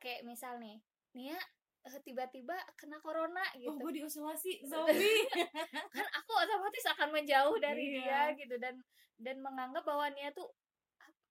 kayak 0.00 0.24
misal 0.24 0.56
nih 0.56 0.80
Nia 1.14 1.38
eh, 1.84 2.00
tiba-tiba 2.00 2.52
kena 2.74 2.98
corona 2.98 3.42
gitu. 3.54 3.70
oh 3.70 3.76
gue 3.76 3.92
diisolasi 3.94 4.62
zombie 4.70 5.26
kan 5.92 6.06
aku 6.12 6.32
otomatis 6.34 6.84
akan 6.90 7.08
menjauh 7.12 7.56
dari 7.58 7.84
Iya. 7.94 8.34
dia 8.34 8.40
gitu 8.40 8.56
dan 8.58 8.74
dan 9.16 9.36
menganggap 9.38 9.84
bahwa 9.84 10.10
dia 10.10 10.30
tuh 10.30 10.50
ap- 10.98 11.22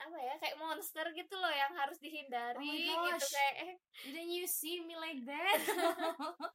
apa 0.00 0.18
ya 0.18 0.34
kayak 0.38 0.56
monster 0.56 1.06
gitu 1.10 1.34
loh 1.34 1.50
yang 1.50 1.72
harus 1.74 1.98
dihindari 1.98 2.94
Oh 2.94 3.10
gitu 3.10 3.26
kayak 3.26 3.54
eh, 3.60 3.74
didn't 4.06 4.30
you 4.30 4.46
see 4.46 4.78
me 4.80 4.94
like 4.94 5.18
that? 5.24 5.58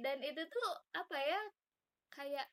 Dan 0.00 0.18
itu 0.22 0.42
tuh 0.42 0.70
apa 0.90 1.16
ya 1.16 1.40
kayak 2.10 2.46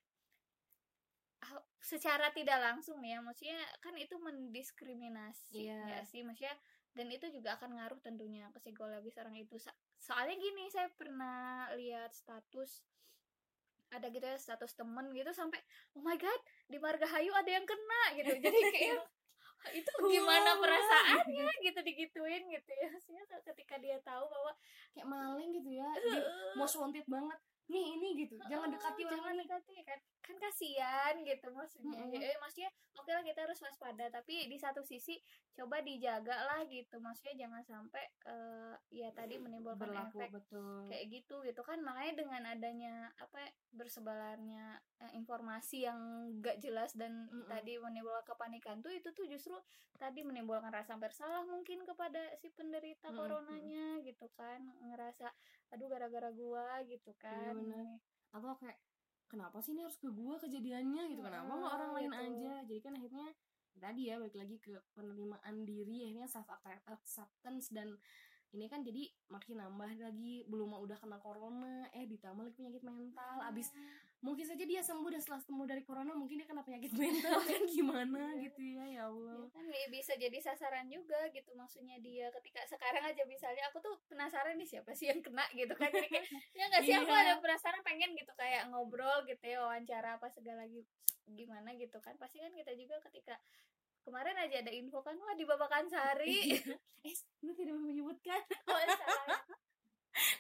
secara 1.80 2.34
tidak 2.34 2.58
langsung 2.58 2.98
ya 3.02 3.22
maksudnya 3.22 3.58
kan 3.78 3.94
itu 3.96 4.18
mendiskriminasi 4.18 5.70
Iya. 5.70 5.80
nggak 5.86 6.06
sih? 6.06 6.22
Maksudnya 6.22 6.54
dan 6.96 7.08
itu 7.12 7.28
juga 7.28 7.60
akan 7.60 7.76
ngaruh 7.76 8.00
tentunya 8.00 8.48
ke 8.56 8.60
psikologis 8.64 9.20
orang 9.20 9.36
itu. 9.36 9.60
So- 9.60 9.76
soalnya 10.00 10.40
gini 10.40 10.72
saya 10.72 10.88
pernah 10.96 11.70
lihat 11.76 12.16
status 12.16 12.82
ada 13.94 14.08
gitu 14.10 14.26
ya 14.26 14.36
status 14.36 14.74
temen 14.76 15.14
gitu 15.14 15.30
sampai 15.32 15.62
oh 15.96 16.02
my 16.04 16.18
god 16.18 16.42
di 16.68 16.80
Margahayu 16.82 17.32
ada 17.36 17.52
yang 17.52 17.68
kena 17.68 18.04
gitu. 18.18 18.32
Jadi 18.40 18.60
kayak 18.72 19.04
itu 19.76 19.92
gimana 20.10 20.56
perasaannya? 20.62 21.46
Gitu 21.62 21.80
digituin 21.84 22.44
gitu 22.50 22.72
ya. 22.80 22.88
Maksudnya 22.92 23.24
ketika 23.44 23.76
dia 23.78 23.98
tahu 24.02 24.26
bahwa 24.32 24.52
kayak 24.96 25.08
maling 25.08 25.52
gitu 25.52 25.70
ya 25.76 25.90
di 26.00 26.16
most 26.56 26.80
wanted 26.80 27.06
banget 27.06 27.40
nih 27.66 27.86
ini 27.98 28.08
gitu. 28.26 28.36
Jangan 28.46 28.70
dekati 28.70 29.02
Oh, 29.06 29.10
jangan 29.10 29.36
dekati. 29.38 29.76
Kan 29.82 30.00
kan 30.26 30.36
kasihan 30.42 31.14
gitu 31.22 31.48
maksudnya. 31.54 32.02
Mm-mm. 32.02 32.18
eh, 32.18 32.38
maksudnya 32.42 32.70
oke 32.98 33.10
lah 33.10 33.24
kita 33.26 33.40
harus 33.46 33.60
waspada. 33.62 34.06
Tapi 34.10 34.50
di 34.50 34.58
satu 34.58 34.82
sisi 34.86 35.18
coba 35.54 35.82
dijaga 35.82 36.46
lah 36.46 36.62
gitu. 36.70 37.02
Maksudnya 37.02 37.46
jangan 37.48 37.62
sampai 37.66 38.04
eh, 38.26 38.76
ya 38.94 39.10
tadi 39.14 39.42
menimbulkan 39.42 39.82
berlaku 39.82 40.18
efek 40.22 40.30
betul. 40.38 40.90
kayak 40.90 41.06
gitu 41.10 41.36
gitu 41.42 41.62
kan. 41.66 41.82
Makanya 41.82 42.14
dengan 42.18 42.42
adanya 42.50 42.94
apa 43.18 43.38
ya, 43.42 43.50
bersebarannya 43.74 44.66
eh, 45.02 45.12
informasi 45.18 45.90
yang 45.90 46.00
gak 46.42 46.62
jelas 46.62 46.94
dan 46.94 47.30
Mm-mm. 47.30 47.50
tadi 47.50 47.78
menimbulkan 47.82 48.26
kepanikan 48.26 48.82
tuh 48.82 48.94
itu 48.94 49.10
tuh 49.14 49.26
justru 49.26 49.58
tadi 49.98 50.22
menimbulkan 50.22 50.70
rasa 50.70 51.00
bersalah 51.00 51.42
mungkin 51.48 51.82
kepada 51.88 52.20
si 52.38 52.52
penderita 52.52 53.10
Mm-mm, 53.10 53.18
coronanya 53.18 53.85
gitu 54.06 54.30
kan 54.38 54.62
ngerasa 54.86 55.34
aduh 55.74 55.90
gara-gara 55.90 56.30
gua 56.30 56.86
gitu 56.86 57.12
kan 57.18 57.58
bener. 57.58 57.98
atau 58.30 58.54
kayak 58.62 58.78
kenapa 59.26 59.58
sih 59.66 59.74
ini 59.74 59.82
harus 59.82 59.98
ke 59.98 60.08
gua 60.14 60.38
kejadiannya 60.38 61.04
gitu 61.10 61.22
kenapa 61.26 61.50
nggak 61.50 61.74
orang 61.74 61.92
lain 61.98 62.12
gitu. 62.14 62.22
aja 62.22 62.54
jadi 62.70 62.80
kan 62.86 62.94
akhirnya 62.96 63.28
tadi 63.76 64.08
ya 64.08 64.16
balik 64.16 64.38
lagi 64.40 64.56
ke 64.64 64.72
penerimaan 64.96 65.68
diri 65.68 66.08
akhirnya 66.08 66.30
self 66.32 66.48
acceptance 66.88 67.74
dan 67.76 68.00
ini 68.52 68.66
kan 68.66 68.82
jadi 68.82 69.04
makin 69.28 69.58
nambah 69.58 69.90
lagi 69.96 70.46
belum 70.46 70.70
mau 70.70 70.82
udah 70.82 70.96
kena 70.96 71.18
corona. 71.18 71.88
Eh 71.92 72.06
ditambah 72.06 72.42
lagi 72.42 72.56
penyakit 72.56 72.82
mental. 72.82 73.36
Abis 73.42 73.74
mungkin 74.20 74.42
saja 74.42 74.64
dia 74.64 74.80
sembuh 74.80 75.08
dan 75.08 75.20
setelah 75.20 75.38
sembuh 75.40 75.66
dari 75.66 75.82
corona 75.82 76.12
mungkin 76.12 76.40
dia 76.40 76.48
kena 76.48 76.62
penyakit 76.62 76.92
mental 76.92 77.40
kan? 77.40 77.62
Gimana 77.76 78.32
Iya. 78.32 78.44
gitu 78.44 78.62
ya 78.64 78.86
ya 78.88 79.02
Allah. 79.06 79.38
Ya 79.38 79.50
kan 79.50 79.66
bi- 79.66 79.90
bisa 79.92 80.14
jadi 80.16 80.38
sasaran 80.40 80.88
juga 80.88 81.20
gitu 81.30 81.52
maksudnya 81.54 81.98
dia. 81.98 82.32
Ketika 82.32 82.64
sekarang 82.66 83.04
aja 83.04 83.24
misalnya 83.26 83.64
aku 83.68 83.80
tuh 83.80 83.96
penasaran 84.06 84.56
nih 84.56 84.70
siapa 84.70 84.92
sih 84.92 85.08
yang 85.08 85.20
kena 85.20 85.44
gitu 85.52 85.74
kan? 85.74 85.90
Jadi 85.90 86.08
kayak 86.08 86.26
ya 86.58 86.64
nggak 86.66 86.84
sih? 86.84 86.94
Aku 86.96 87.08
Iya. 87.08 87.22
ada 87.22 87.34
penasaran 87.40 87.82
pengen 87.82 88.14
gitu 88.14 88.32
kayak 88.34 88.70
ngobrol 88.70 89.24
gitu 89.24 89.44
ya 89.44 89.62
wawancara 89.62 90.16
apa 90.16 90.28
segala 90.30 90.64
gitu 90.66 90.88
gimana 91.28 91.74
gitu 91.74 91.98
kan? 92.00 92.14
Pasti 92.16 92.38
kan 92.38 92.50
kita 92.52 92.72
juga 92.74 93.02
ketika 93.04 93.36
kemarin 94.06 94.38
aja 94.38 94.62
ada 94.62 94.70
info 94.70 95.02
kan 95.02 95.18
wah 95.18 95.34
di 95.34 95.44
Babakan 95.44 95.90
Sari 95.90 96.62
eh 97.08 97.16
lu 97.42 97.52
tidak 97.52 97.76
menyebutkan? 97.76 98.40
Oh, 98.70 98.78
salah. 98.78 99.42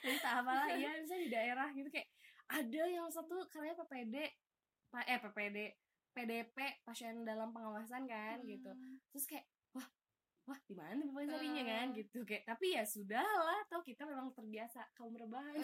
entah 0.01 0.33
apalah 0.39 0.69
ya 0.71 0.89
misalnya 1.01 1.21
di 1.21 1.29
daerah 1.29 1.67
gitu 1.71 1.89
kayak 1.89 2.07
ada 2.47 2.81
yang 2.85 3.09
satu 3.09 3.41
katanya 3.49 3.75
PPD 3.81 4.15
eh 4.95 5.19
PPD 5.19 5.57
PDP 6.15 6.57
pasien 6.81 7.21
dalam 7.21 7.51
pengawasan 7.51 8.05
kan 8.05 8.39
gitu. 8.45 8.71
Hmm. 8.71 9.01
terus 9.11 9.25
kayak 9.25 9.43
wah 9.73 9.83
wah 10.45 10.59
di 10.63 10.71
mana 10.71 11.03
Bapak 11.03 11.27
Sarinya 11.27 11.63
kan 11.65 11.87
Ah. 11.89 11.95
gitu 11.97 12.19
kayak 12.23 12.45
tapi 12.45 12.71
ya 12.71 12.85
sudahlah 12.85 13.65
tau 13.67 13.81
kita 13.81 14.07
memang 14.07 14.31
terbiasa 14.31 14.87
kaum 14.95 15.11
rebahan 15.11 15.57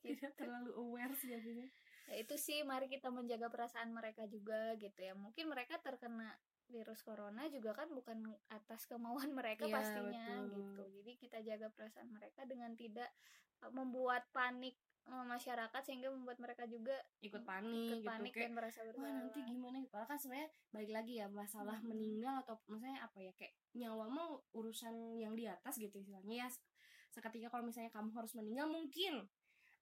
tidak 0.00 0.32
terlalu 0.34 0.72
aware 0.72 1.12
sih 1.14 1.30
jadinya. 1.30 1.68
Ya 2.10 2.18
itu 2.18 2.34
sih 2.34 2.64
mari 2.64 2.88
kita 2.88 3.08
menjaga 3.08 3.46
perasaan 3.46 3.94
mereka 3.94 4.26
juga 4.26 4.74
gitu 4.74 4.98
ya. 4.98 5.14
Mungkin 5.14 5.46
mereka 5.46 5.78
terkena 5.78 6.34
virus 6.72 7.04
corona 7.04 7.44
juga 7.46 7.76
kan 7.76 7.88
bukan 7.88 8.18
atas 8.48 8.88
kemauan 8.88 9.28
mereka 9.38 9.68
Iya, 9.68 9.74
pastinya 9.74 10.24
betul. 10.42 10.56
gitu 10.56 10.82
jadi 10.96 11.12
kita 11.14 11.38
jaga 11.42 11.68
perasaan 11.68 12.08
mereka 12.10 12.42
dengan 12.42 12.72
tidak 12.74 13.12
uh, 13.60 13.70
membuat 13.70 14.24
panik 14.32 14.74
uh, 15.04 15.22
masyarakat 15.24 15.82
sehingga 15.82 16.08
membuat 16.08 16.38
mereka 16.38 16.64
juga 16.64 16.96
ikut 17.20 17.42
panik 17.42 17.68
ikut 17.70 17.98
gitu 18.00 18.08
panik 18.08 18.32
kayak 18.32 18.44
dan 18.44 18.52
merasa 18.54 18.78
wah 18.80 18.88
bersalah 18.88 19.12
nanti 19.14 19.38
gimana 19.44 19.76
gitu 19.78 19.92
Padahal 19.92 20.08
kan 20.08 20.18
sebenarnya 20.18 20.48
balik 20.70 20.90
lagi 20.90 21.12
ya 21.14 21.26
masalah 21.28 21.76
Hmm. 21.76 21.88
meninggal 21.88 22.34
atau 22.40 22.54
misalnya 22.66 23.00
apa 23.02 23.18
ya 23.20 23.32
kayak 23.34 23.52
nyawa 23.74 24.04
mau 24.08 24.30
urusan 24.52 24.94
yang 25.16 25.34
di 25.34 25.44
atas 25.44 25.76
gitu 25.76 25.94
istilahnya 25.94 26.46
ya 26.46 26.48
seketika 27.08 27.52
kalau 27.52 27.62
misalnya 27.62 27.92
kamu 27.92 28.08
harus 28.10 28.32
meninggal 28.32 28.66
mungkin 28.66 29.28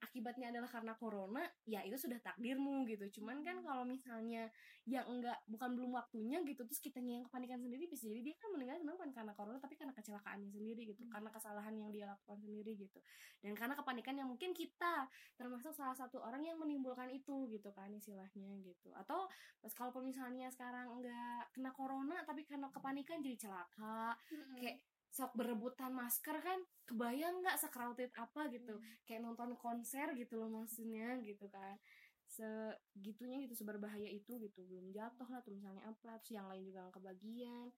akibatnya 0.00 0.48
adalah 0.48 0.66
karena 0.66 0.92
corona 0.96 1.44
ya 1.68 1.84
itu 1.84 1.96
sudah 1.96 2.16
takdirmu 2.18 2.88
gitu 2.88 3.20
cuman 3.20 3.44
kan 3.44 3.60
kalau 3.60 3.84
misalnya 3.84 4.48
yang 4.88 5.04
enggak 5.06 5.36
bukan 5.46 5.76
belum 5.76 5.92
waktunya 5.92 6.40
gitu 6.48 6.64
terus 6.64 6.80
kitanya 6.80 7.20
yang 7.20 7.24
kepanikan 7.28 7.60
sendiri 7.60 7.84
bisa 7.84 8.08
jadi 8.08 8.32
dia 8.32 8.36
kan 8.40 8.50
meninggal 8.56 8.80
memang 8.80 8.96
bukan 8.96 9.12
karena 9.12 9.32
corona 9.36 9.58
tapi 9.60 9.76
karena 9.76 9.92
kecelakaannya 9.92 10.50
sendiri 10.50 10.82
gitu 10.88 11.00
Hmm. 11.00 11.12
karena 11.16 11.30
kesalahan 11.32 11.74
yang 11.76 11.88
dia 11.92 12.04
lakukan 12.08 12.38
sendiri 12.40 12.72
gitu 12.76 12.98
dan 13.40 13.52
karena 13.56 13.74
kepanikan 13.76 14.14
yang 14.16 14.28
mungkin 14.28 14.52
kita 14.52 15.08
termasuk 15.36 15.72
salah 15.72 15.96
satu 15.96 16.20
orang 16.20 16.44
yang 16.44 16.56
menimbulkan 16.60 17.08
itu 17.08 17.48
gitu 17.48 17.72
kan 17.72 17.88
istilahnya 17.92 18.50
gitu 18.60 18.92
atau 18.96 19.28
pas 19.60 19.72
kalaupun 19.72 20.04
misalnya 20.08 20.48
sekarang 20.52 20.92
enggak 20.92 21.48
kena 21.52 21.70
corona 21.72 22.20
tapi 22.24 22.44
karena 22.44 22.68
kepanikan 22.72 23.20
jadi 23.20 23.36
celaka 23.48 24.16
Mm-mm. 24.32 24.56
kayak 24.60 24.76
sok 25.20 25.36
berebutan 25.36 25.92
masker 25.92 26.40
kan 26.40 26.56
kebayang 26.88 27.44
nggak 27.44 27.60
secrowded 27.60 28.08
apa 28.16 28.48
gitu. 28.48 28.80
Hmm. 28.80 29.04
kayak 29.04 29.20
nonton 29.20 29.52
konser 29.60 30.16
gitu 30.16 30.40
loh 30.40 30.48
maksudnya 30.48 31.20
gitu 31.20 31.44
kan. 31.52 31.76
Segitunya 32.24 33.44
gitu 33.44 33.52
seberbahaya 33.60 34.08
itu 34.08 34.40
gitu. 34.40 34.64
Belum 34.64 34.88
jatuh 34.88 35.28
lah 35.28 35.44
tuh 35.44 35.52
misalnya 35.52 35.84
apa 35.84 36.16
terus 36.24 36.40
yang 36.40 36.48
lain 36.48 36.64
juga 36.64 36.88
nggak 36.88 36.96
kebagian. 36.96 37.68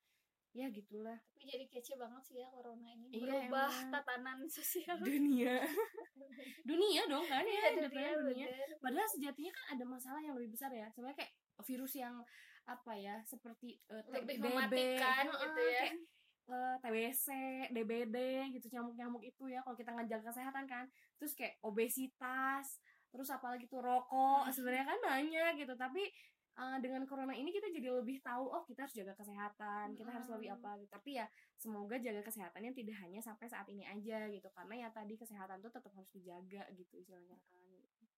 Ya 0.52 0.68
gitulah. 0.68 1.18
Tapi 1.34 1.48
jadi 1.48 1.64
kece 1.66 1.98
banget 1.98 2.22
sih 2.28 2.36
ya 2.38 2.46
corona 2.52 2.86
ini. 2.86 3.08
Iya, 3.10 3.24
berubah 3.24 3.72
emang. 3.72 3.90
tatanan 3.90 4.38
sosial. 4.46 5.00
Dunia. 5.02 5.64
Dunia 6.70 7.02
dong 7.10 7.26
kan 7.26 7.42
ya 7.42 7.74
depannya 7.74 8.14
dunia 8.22 8.46
bener. 8.46 8.70
padahal 8.78 9.08
sejatinya 9.10 9.50
kan 9.50 9.64
ada 9.74 9.84
masalah 9.88 10.20
yang 10.22 10.38
lebih 10.38 10.54
besar 10.54 10.70
ya. 10.70 10.86
Sebenarnya 10.94 11.26
kayak 11.26 11.32
virus 11.66 11.98
yang 11.98 12.22
apa 12.62 12.92
ya 12.94 13.18
seperti 13.26 13.74
eh, 13.90 14.04
lebih 14.06 14.38
mematikan 14.38 15.26
gitu 15.26 15.62
ya. 15.66 15.82
kayak, 15.82 15.98
eh, 16.52 16.76
TBC, 16.78 17.26
DBD 17.72 18.16
gitu 18.52 18.68
nyamuk-nyamuk 18.68 19.24
itu 19.24 19.48
ya 19.48 19.64
kalau 19.64 19.72
kita 19.72 19.90
ngejaga 19.90 20.28
kesehatan 20.28 20.64
kan 20.68 20.84
terus 21.16 21.32
kayak 21.32 21.56
obesitas 21.64 22.78
terus 23.08 23.28
apalagi 23.28 23.64
tuh 23.66 23.80
rokok 23.80 24.44
Hmm. 24.44 24.52
sebenarnya 24.52 24.86
kan 24.86 24.98
banyak 25.00 25.52
gitu 25.58 25.74
tapi 25.74 26.04
eh, 26.52 26.78
dengan 26.84 27.08
corona 27.08 27.32
ini 27.32 27.48
kita 27.48 27.68
jadi 27.68 27.88
lebih 27.88 28.20
tahu 28.20 28.44
oh 28.44 28.62
kita 28.64 28.84
harus 28.84 28.92
jaga 28.92 29.16
kesehatan 29.16 29.96
kita 29.96 30.10
harus 30.12 30.28
lebih 30.28 30.52
Hmm. 30.52 30.60
apa 30.60 30.70
gitu 30.78 30.90
tapi 30.92 31.10
ya 31.16 31.26
semoga 31.56 31.96
jaga 31.96 32.20
kesehatannya 32.20 32.72
tidak 32.72 32.96
hanya 33.00 33.20
sampai 33.20 33.48
saat 33.48 33.64
ini 33.66 33.84
aja 33.84 34.28
gitu 34.28 34.48
karena 34.52 34.84
ya 34.84 34.88
tadi 34.92 35.16
kesehatan 35.16 35.60
tuh 35.60 35.72
tetap 35.72 35.92
harus 35.92 36.12
dijaga 36.12 36.68
gitu 36.72 37.00
istilahnya 37.00 37.40
kan 37.48 37.60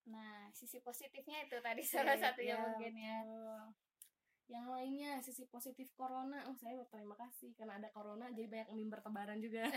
nah 0.04 0.50
sisi 0.52 0.82
positifnya 0.82 1.46
itu 1.46 1.56
tadi 1.62 1.80
salah 1.80 2.12
Iya, 2.12 2.22
satunya 2.28 2.54
iya, 2.54 2.60
mungkin 2.60 2.92
ya. 2.92 3.18
Yang 4.44 4.66
lainnya 4.68 5.10
sisi 5.24 5.48
positif 5.48 5.88
corona, 5.96 6.44
oh 6.52 6.56
saya 6.60 6.76
berterima 6.76 7.16
kasih 7.16 7.56
karena 7.56 7.80
ada 7.80 7.88
corona 7.88 8.28
jadi 8.28 8.44
banyak 8.44 8.68
meme 8.76 8.92
bertebaran 8.92 9.40
juga. 9.40 9.64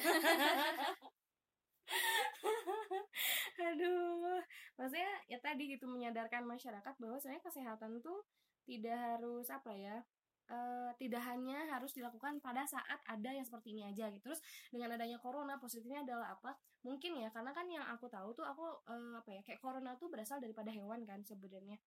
Aduh, 3.67 4.43
maksudnya 4.75 5.11
ya 5.31 5.39
tadi 5.39 5.71
gitu 5.71 5.87
menyadarkan 5.87 6.43
masyarakat 6.43 6.93
bahwa 6.99 7.17
sebenarnya 7.17 7.43
kesehatan 7.47 8.03
tuh 8.03 8.27
tidak 8.67 8.97
harus 8.99 9.47
apa 9.47 9.71
ya, 9.71 10.03
eh, 10.51 10.91
tidak 10.99 11.23
hanya 11.23 11.63
harus 11.71 11.95
dilakukan 11.95 12.43
pada 12.43 12.67
saat 12.67 12.99
ada 13.07 13.29
yang 13.31 13.47
seperti 13.47 13.71
ini 13.71 13.87
aja 13.87 14.11
gitu. 14.11 14.27
Terus 14.31 14.43
dengan 14.67 14.99
adanya 14.99 15.17
corona 15.23 15.55
positifnya 15.55 16.03
adalah 16.03 16.35
apa? 16.35 16.59
Mungkin 16.83 17.23
ya 17.23 17.31
karena 17.31 17.51
kan 17.55 17.65
yang 17.71 17.87
aku 17.87 18.11
tahu 18.11 18.35
tuh 18.35 18.43
aku 18.43 18.65
eh, 18.91 19.15
apa 19.19 19.29
ya 19.31 19.41
kayak 19.47 19.63
corona 19.63 19.95
tuh 19.95 20.11
berasal 20.11 20.43
daripada 20.43 20.69
hewan 20.75 21.07
kan 21.07 21.23
sebenarnya 21.23 21.79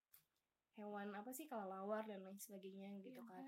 hewan 0.78 1.10
apa 1.16 1.30
sih 1.34 1.50
kelelawar 1.50 2.06
dan 2.06 2.22
lain 2.22 2.38
sebagainya 2.38 2.94
gitu 3.02 3.18
Yang 3.18 3.28
kan. 3.28 3.44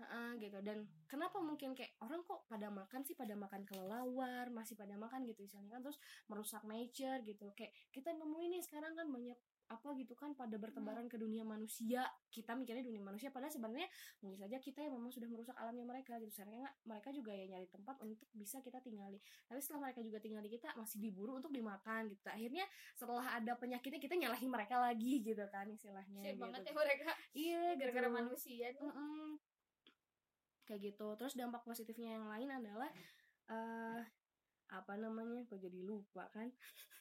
Heeh, 0.00 0.28
gitu. 0.40 0.58
Dan 0.64 0.88
kenapa 1.04 1.42
mungkin 1.42 1.76
kayak 1.76 1.92
orang 2.00 2.24
kok 2.24 2.46
pada 2.48 2.72
makan 2.72 3.00
sih 3.04 3.12
pada 3.18 3.34
makan 3.36 3.66
kelelawar 3.68 4.48
masih 4.48 4.78
pada 4.78 4.96
makan 4.96 5.28
gitu 5.28 5.44
misalnya 5.44 5.76
kan 5.76 5.80
terus 5.84 5.98
merusak 6.30 6.62
nature 6.64 7.20
gitu. 7.26 7.52
Kayak 7.58 7.72
kita 7.92 8.14
nemuin 8.16 8.50
nih 8.58 8.62
sekarang 8.64 8.96
kan 8.96 9.06
banyak 9.10 9.38
apa 9.70 9.94
gitu 9.94 10.18
kan 10.18 10.34
pada 10.34 10.58
bertebaran 10.58 11.06
ke 11.06 11.14
dunia 11.14 11.46
manusia 11.46 12.02
kita 12.34 12.58
mikirnya 12.58 12.82
dunia 12.82 12.98
manusia 12.98 13.30
padahal 13.30 13.54
sebenarnya 13.54 13.86
mungkin 14.18 14.42
saja 14.42 14.58
kita 14.58 14.82
yang 14.82 14.98
memang 14.98 15.14
sudah 15.14 15.30
merusak 15.30 15.54
alamnya 15.54 15.86
mereka 15.86 16.18
gitu 16.18 16.34
sebenarnya 16.34 16.66
nggak- 16.66 16.78
mereka 16.90 17.08
juga 17.14 17.30
ya 17.30 17.44
nyari 17.54 17.70
tempat 17.70 17.96
untuk 18.02 18.26
bisa 18.34 18.58
kita 18.58 18.82
tinggali 18.82 19.22
tapi 19.46 19.62
setelah 19.62 19.86
mereka 19.86 20.02
juga 20.02 20.18
tinggal 20.18 20.42
di 20.42 20.50
kita 20.50 20.74
masih 20.74 20.98
diburu 20.98 21.38
untuk 21.38 21.54
dimakan 21.54 22.10
gitu 22.10 22.26
akhirnya 22.26 22.66
setelah 22.98 23.26
ada 23.38 23.52
penyakitnya 23.54 24.02
kita 24.02 24.14
nyalahin 24.18 24.50
mereka 24.50 24.76
lagi 24.82 25.22
gitu 25.22 25.44
kan 25.54 25.70
istilahnya 25.70 26.22
gitu. 26.34 26.42
banget 26.42 26.60
ya 26.66 26.72
mereka 26.74 27.10
iya 27.38 27.62
gara-gara 27.78 28.08
gitu. 28.10 28.18
manusia 28.18 28.66
nih. 28.74 28.82
Mm-mm. 28.82 29.38
kayak 30.66 30.80
gitu 30.82 31.06
terus 31.14 31.38
dampak 31.38 31.62
positifnya 31.62 32.18
yang 32.18 32.26
lain 32.26 32.50
adalah 32.50 32.90
eh 33.50 34.02
apa 34.70 34.94
namanya 34.98 35.46
kok 35.50 35.58
jadi 35.58 35.82
lupa 35.82 36.26
kan 36.30 36.50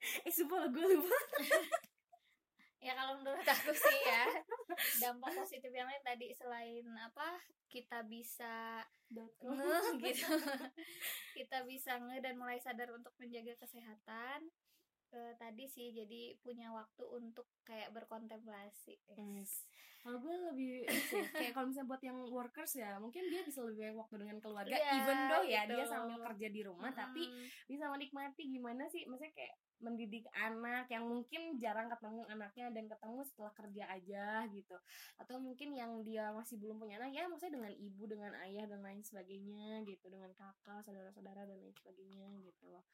eh 0.26 0.32
sumpah 0.32 0.68
gue 0.72 0.86
lupa 0.96 1.18
ya 2.86 2.96
kalau 2.96 3.20
menurut 3.20 3.44
aku 3.44 3.72
sih 3.76 3.98
ya 4.08 4.24
dampak 5.04 5.36
positif 5.36 5.68
yang 5.68 5.84
lain 5.84 6.00
tadi 6.00 6.32
selain 6.32 6.84
apa 6.96 7.36
kita 7.68 8.00
bisa 8.08 8.80
nge 9.12 9.28
gitu 10.04 10.32
kita 11.36 11.68
bisa 11.68 12.00
nge 12.00 12.24
dan 12.24 12.34
mulai 12.40 12.56
sadar 12.56 12.88
untuk 12.96 13.12
menjaga 13.20 13.52
kesehatan 13.60 14.48
Eh, 15.10 15.34
tadi 15.42 15.66
sih 15.66 15.90
jadi 15.90 16.38
punya 16.38 16.70
waktu 16.70 17.02
untuk 17.02 17.50
kayak 17.66 17.90
berkontemplasi 17.90 18.94
Yes. 19.18 19.66
Kalau 20.06 20.22
gue 20.22 20.32
lebih 20.54 20.86
sih, 20.86 21.26
kayak 21.34 21.50
kalau 21.52 21.66
misalnya 21.68 21.90
buat 21.90 22.02
yang 22.06 22.18
workers 22.30 22.78
ya, 22.78 22.94
mungkin 23.02 23.26
dia 23.26 23.42
bisa 23.42 23.60
lebih 23.66 23.90
banyak 23.90 23.98
waktu 24.00 24.14
dengan 24.22 24.38
keluarga, 24.38 24.70
Iya, 24.72 25.02
even 25.02 25.18
though 25.28 25.44
ya 25.44 25.62
gitu. 25.66 25.76
dia 25.76 25.84
sambil 25.84 26.18
kerja 26.24 26.48
di 26.48 26.62
rumah, 26.64 26.88
tapi 26.94 27.26
Mm-mm. 27.26 27.46
bisa 27.68 27.84
menikmati 27.90 28.42
gimana 28.48 28.86
sih, 28.88 29.02
maksudnya 29.04 29.34
kayak 29.34 29.54
mendidik 29.80 30.28
anak 30.36 30.86
yang 30.92 31.08
mungkin 31.08 31.56
jarang 31.56 31.88
ketemu 31.88 32.22
anaknya 32.28 32.66
dan 32.72 32.84
ketemu 32.88 33.20
setelah 33.24 33.52
kerja 33.56 33.84
aja 33.88 34.26
gitu, 34.52 34.76
atau 35.16 35.36
mungkin 35.40 35.72
yang 35.72 36.04
dia 36.04 36.30
masih 36.36 36.60
belum 36.60 36.76
punya 36.78 37.00
anak 37.00 37.16
ya, 37.16 37.24
maksudnya 37.28 37.56
dengan 37.60 37.72
ibu, 37.74 38.02
dengan 38.04 38.32
ayah 38.44 38.64
dan 38.68 38.80
lain 38.84 39.00
sebagainya 39.00 39.82
gitu, 39.88 40.06
dengan 40.12 40.30
kakak, 40.36 40.84
saudara-saudara 40.84 41.48
dan 41.48 41.56
lain 41.58 41.74
sebagainya 41.80 42.28
gitu 42.44 42.64
loh, 42.68 42.84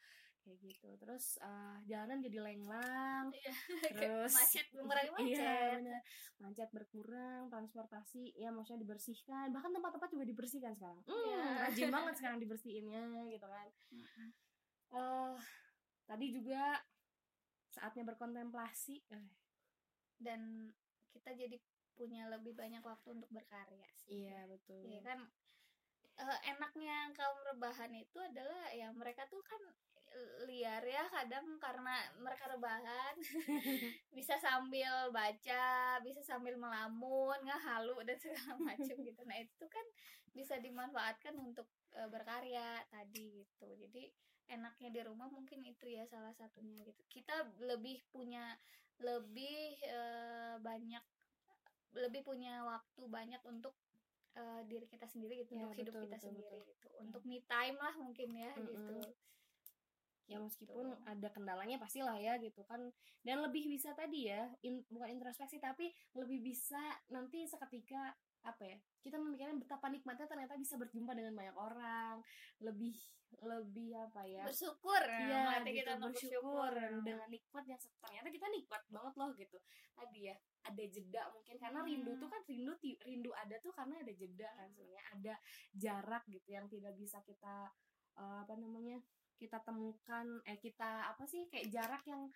kayak 0.46 0.58
gitu. 0.62 0.88
Terus 1.02 1.42
eh, 1.42 1.76
jalanan 1.90 2.22
jadi 2.22 2.38
lenglang, 2.38 3.26
Iya. 3.34 3.52
terus 4.06 4.32
macet 4.32 4.66
mengurangi 4.78 5.10
macet 5.10 5.26
Iya, 5.34 5.54
benar. 5.82 6.02
Macet 6.38 6.68
berkurang, 6.70 7.42
transportasi 7.50 8.22
ya 8.38 8.54
maksudnya 8.54 8.86
dibersihkan, 8.86 9.50
bahkan 9.50 9.74
tempat-tempat 9.74 10.08
juga 10.14 10.24
dibersihkan 10.24 10.72
sekarang. 10.78 11.02
Hmm, 11.04 11.18
Iya. 11.18 11.42
rajin 11.66 11.88
banget 11.90 12.14
sekarang 12.22 12.38
dibersihinnya 12.38 13.02
gitu 13.34 13.46
kan. 13.50 13.68
Mm-mm. 13.90 14.28
Eh, 16.06 16.14
tadi 16.14 16.30
juga 16.30 16.78
saatnya 17.74 18.06
berkontemplasi. 18.06 19.02
Eh, 19.10 19.26
dan 20.22 20.70
kita 21.10 21.34
jadi 21.34 21.58
punya 21.98 22.30
lebih 22.30 22.54
banyak 22.54 22.80
waktu 22.86 23.18
untuk 23.18 23.30
berkarya 23.34 23.90
sih. 23.98 24.22
Iya 24.22 24.46
betul. 24.46 24.86
Iya 24.86 25.00
kan? 25.02 25.18
Eh, 26.16 26.40
enaknya 26.54 27.10
kaum 27.12 27.42
rebahan 27.42 27.90
itu 27.98 28.22
adalah 28.22 28.70
ya 28.70 28.94
mereka 28.94 29.26
tuh 29.26 29.42
kan 29.42 29.60
liar 30.48 30.80
ya 30.86 31.04
kadang 31.12 31.58
karena 31.58 31.92
mereka 32.22 32.48
rebahan. 32.48 33.14
Bisa 34.16 34.38
sambil 34.40 35.12
baca 35.12 35.98
bisa 36.00 36.22
sambil 36.24 36.56
melamun 36.56 37.36
halu 37.44 38.00
dan 38.06 38.16
segala 38.16 38.56
macam 38.72 38.96
gitu. 38.96 39.20
Nah 39.26 39.36
itu 39.36 39.66
kan 39.68 39.84
bisa 40.32 40.56
dimanfaatkan 40.60 41.36
untuk 41.36 41.68
e, 41.92 42.00
berkarya 42.08 42.80
tadi 42.88 43.44
gitu. 43.44 43.68
Jadi 43.76 44.08
enaknya 44.46 44.88
di 44.94 45.00
rumah 45.02 45.28
mungkin 45.30 45.62
itu 45.66 45.86
ya 45.90 46.06
salah 46.06 46.32
satunya 46.36 46.82
gitu 46.86 47.02
kita 47.10 47.34
lebih 47.62 47.98
punya 48.14 48.56
lebih 49.02 49.76
e, 49.82 50.00
banyak 50.62 51.02
lebih 51.96 52.22
punya 52.28 52.60
waktu 52.64 53.02
banyak 53.08 53.40
untuk 53.48 53.72
uh, 54.36 54.60
diri 54.68 54.84
kita 54.84 55.08
sendiri 55.08 55.42
gitu 55.42 55.56
Ya, 55.56 55.64
untuk 55.64 55.80
hidup 55.80 55.94
betul, 55.96 56.04
kita 56.06 56.18
betul, 56.20 56.30
sendiri 56.30 56.58
betul. 56.60 56.72
gitu 56.76 56.88
untuk 57.00 57.22
me 57.24 57.38
time 57.48 57.76
lah 57.80 57.94
mungkin 57.96 58.28
ya 58.36 58.52
Mm-mm. 58.52 58.68
gitu 58.68 58.96
ya 60.26 60.38
meskipun 60.38 60.90
Gitu. 60.90 61.02
ada 61.06 61.28
kendalanya 61.30 61.76
pastilah 61.76 62.16
ya 62.16 62.34
gitu 62.36 62.62
kan 62.62 62.82
dan 63.22 63.36
lebih 63.40 63.66
bisa 63.66 63.90
tadi 63.92 64.26
ya 64.26 64.42
in- 64.60 64.82
bukan 64.86 65.10
introspeksi 65.12 65.56
tapi 65.56 65.86
lebih 66.12 66.42
bisa 66.42 66.78
nanti 67.08 67.46
seketika 67.46 68.10
apa 68.42 68.62
ya 68.62 68.78
kita 69.00 69.18
memikirkan 69.18 69.58
betapa 69.58 69.86
nikmatnya 69.86 70.26
ternyata 70.26 70.54
bisa 70.54 70.74
berjumpa 70.74 71.12
dengan 71.12 71.34
banyak 71.34 71.54
orang 71.54 72.22
lebih 72.60 72.94
lebih 73.36 73.90
apa 73.96 74.22
ya 74.22 74.42
bersyukur 74.44 75.02
melatih 75.02 75.72
gitu 75.72 75.82
kita 75.82 75.92
untuk 75.96 76.14
bersyukur 76.14 76.72
dengan 77.02 77.26
nikmat 77.26 77.64
yang 77.66 77.78
ternyata 78.00 78.28
kita 78.30 78.46
nikmat 78.48 78.82
banget 78.86 79.14
loh 79.16 79.30
gitu 79.34 79.58
tadi 79.92 80.30
ya 80.30 80.34
ada 80.62 80.82
jeda 80.86 81.22
mungkin 81.30 81.54
karena 81.56 81.80
rindu 81.82 82.12
Hmm. 82.12 82.20
tuh 82.20 82.28
kan 82.28 82.42
rindu 82.44 82.72
rindu 83.02 83.30
ada 83.32 83.56
tuh 83.58 83.74
karena 83.74 83.98
ada 83.98 84.12
jeda 84.12 84.48
kan 84.52 84.68
sebenarnya 84.70 85.04
ada 85.12 85.34
jarak 85.72 86.22
gitu 86.26 86.48
yang 86.48 86.66
tidak 86.66 86.94
bisa 86.94 87.18
kita 87.22 87.70
eh, 88.16 88.38
apa 88.42 88.54
namanya 88.54 89.02
kita 89.36 89.60
temukan 89.62 90.40
eh 90.48 90.58
kita 90.60 91.12
apa 91.12 91.24
sih 91.28 91.48
kayak 91.48 91.68
jarak 91.72 92.02
yang 92.08 92.28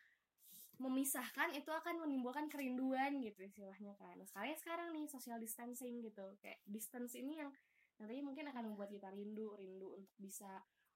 memisahkan 0.81 1.53
itu 1.53 1.69
akan 1.69 2.09
menimbulkan 2.09 2.49
kerinduan 2.49 3.21
gitu 3.21 3.45
istilahnya 3.45 3.93
kan. 4.01 4.17
Nah 4.17 4.25
sekarang 4.25 4.57
sekarang 4.57 4.89
nih 4.97 5.05
social 5.13 5.37
distancing 5.37 6.01
gitu. 6.01 6.25
Kayak 6.41 6.65
distance 6.65 7.13
ini 7.21 7.37
yang 7.37 7.53
nantinya 8.01 8.25
mungkin 8.33 8.49
akan 8.49 8.73
membuat 8.73 8.89
kita 8.89 9.13
rindu 9.13 9.53
rindu 9.61 9.93
untuk 10.01 10.15
bisa 10.17 10.49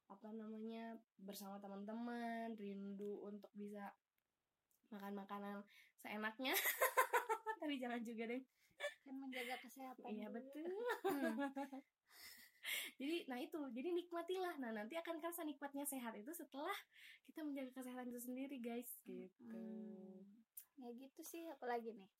apa 0.09 0.29
namanya 0.33 0.97
bersama 1.21 1.61
teman-teman 1.61 2.57
rindu 2.57 3.21
untuk 3.29 3.53
bisa 3.53 3.93
makan 4.89 5.13
makanan 5.21 5.57
seenaknya. 6.01 6.57
Tapi 7.61 7.77
jangan 7.77 8.01
juga 8.01 8.25
deh. 8.33 8.43
Kan 9.05 9.15
menjaga 9.21 9.61
kesehatan 9.61 10.05
iya 10.09 10.29
betul. 10.33 10.65
Hmm. 11.05 11.37
Jadi 12.97 13.29
nah 13.29 13.39
itu 13.39 13.59
jadi 13.71 13.91
nikmatilah 13.91 14.57
nah 14.59 14.71
nanti 14.71 14.95
akan 14.97 15.19
kerasa 15.19 15.43
nikmatnya 15.43 15.85
sehat 15.85 16.15
itu 16.15 16.31
setelah 16.31 16.75
kita 17.25 17.41
menjaga 17.41 17.71
kesehatan 17.73 18.09
itu 18.09 18.21
sendiri 18.21 18.57
guys 18.59 18.89
gitu 19.03 19.43
Hmm. 19.45 20.23
ya 20.77 20.91
gitu 20.93 21.21
sih 21.23 21.47
apalagi 21.49 21.95
nih 21.95 22.11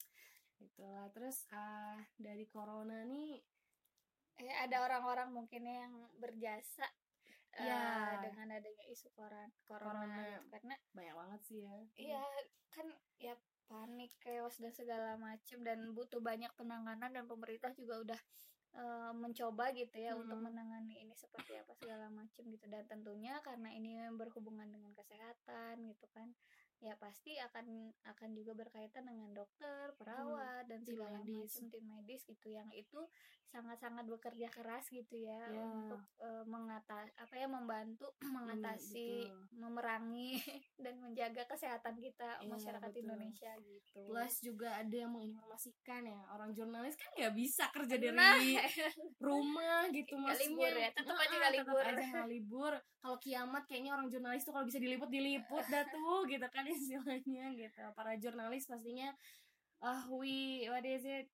itulah 0.61 1.11
terus 1.11 1.45
ah, 1.51 1.99
dari 2.17 2.47
corona 2.47 3.03
nih 3.05 3.43
eh 4.37 4.57
ada 4.61 4.83
orang-orang 4.83 5.31
mungkin 5.31 5.63
yang 5.63 5.93
berjasa 6.17 6.87
Ya. 7.55 8.19
dengan 8.19 8.51
adanya 8.51 8.83
isu 8.91 9.15
koran 9.15 9.47
corona, 9.71 10.03
Corona. 10.03 10.27
gitu. 10.27 10.43
karena 10.51 10.75
banyak 10.91 11.15
banget 11.15 11.41
sih 11.47 11.59
ya 11.63 11.77
iya 11.95 12.23
kan 12.75 12.87
ya 13.23 13.35
panik 13.71 14.11
chaos 14.19 14.59
dan 14.59 14.75
segala 14.75 15.15
macam 15.15 15.63
dan 15.63 15.87
butuh 15.95 16.19
banyak 16.19 16.51
penanganan 16.59 17.15
dan 17.15 17.31
pemerintah 17.31 17.71
juga 17.79 18.03
udah 18.03 18.21
eh, 18.75 19.13
mencoba 19.15 19.71
gitu 19.73 19.97
ya 19.97 20.19
untuk 20.19 20.39
Mhm. 20.39 20.45
menangani 20.51 20.95
ini 20.99 21.15
seperti 21.15 21.55
apa 21.55 21.73
segala 21.79 22.11
macam 22.11 22.43
gitu 22.51 22.67
dan 22.67 22.83
tentunya 22.91 23.39
karena 23.41 23.71
ini 23.71 24.11
berhubungan 24.15 24.67
dengan 24.67 24.91
kesehatan 24.99 25.87
gitu 25.95 26.07
kan 26.11 26.35
ya 26.85 26.95
pasti 26.95 27.33
akan 27.39 27.67
akan 28.05 28.29
juga 28.31 28.53
berkaitan 28.55 29.09
dengan 29.09 29.33
dokter 29.33 29.89
perawat 29.97 30.69
dan 30.69 30.85
tim 30.85 30.95
segala 30.95 31.17
medis. 31.19 31.49
macam 31.49 31.65
tim 31.71 31.85
medis 31.89 32.21
gitu 32.23 32.49
yang 32.51 32.69
itu 32.71 33.01
sangat-sangat 33.47 34.05
bekerja 34.05 34.51
keras 34.51 34.85
gitu 34.89 35.17
ya 35.17 35.41
Ya. 35.47 35.63
untuk 35.63 36.03
eh, 36.19 36.45
mengatas 36.45 37.09
apa 37.15 37.35
ya 37.35 37.47
membantu 37.47 38.05
mengatasi 38.37 39.25
betul. 39.25 39.41
memerangi 39.57 40.37
dan 40.85 40.99
menjaga 40.99 41.47
kesehatan 41.47 41.97
kita 41.97 42.37
Iya, 42.37 42.51
masyarakat 42.51 42.91
betul. 42.91 43.03
Indonesia 43.03 43.53
gitu. 43.59 44.01
plus 44.05 44.35
juga 44.39 44.69
ada 44.75 44.93
yang 44.93 45.09
menginformasikan 45.11 46.05
ya 46.05 46.21
orang 46.29 46.53
jurnalis 46.53 46.95
kan 46.95 47.09
nggak 47.15 47.33
bisa 47.33 47.65
kerja 47.71 47.97
dari 47.97 48.13
Nah, 48.13 48.37
rumah 49.25 49.89
gitu 49.89 50.15
maksudnya 50.15 50.51
libur 50.69 50.73
ya, 50.75 50.89
tetep 50.91 51.15
aja 51.15 51.25
Heeh, 51.27 51.39
nggak 51.39 51.55
libur. 51.57 51.83
aja 51.87 52.21
libur 52.27 52.73
kalau 52.99 53.17
kiamat 53.19 53.63
kayaknya 53.65 53.93
orang 53.93 54.09
jurnalis 54.09 54.43
tuh 54.43 54.51
kalau 54.51 54.65
bisa 54.65 54.77
diliput 54.77 55.09
diliput 55.09 55.65
dah 55.67 55.85
tuh 55.87 56.25
gitu 56.27 56.47
kan 56.47 56.65
istilahnya 56.77 57.45
gitu 57.55 57.81
para 57.93 58.15
jurnalis 58.17 58.65
pastinya 58.65 59.15
ah 59.81 60.05
we 60.09 60.65
what 60.67 60.83
is 60.83 61.03
it 61.03 61.29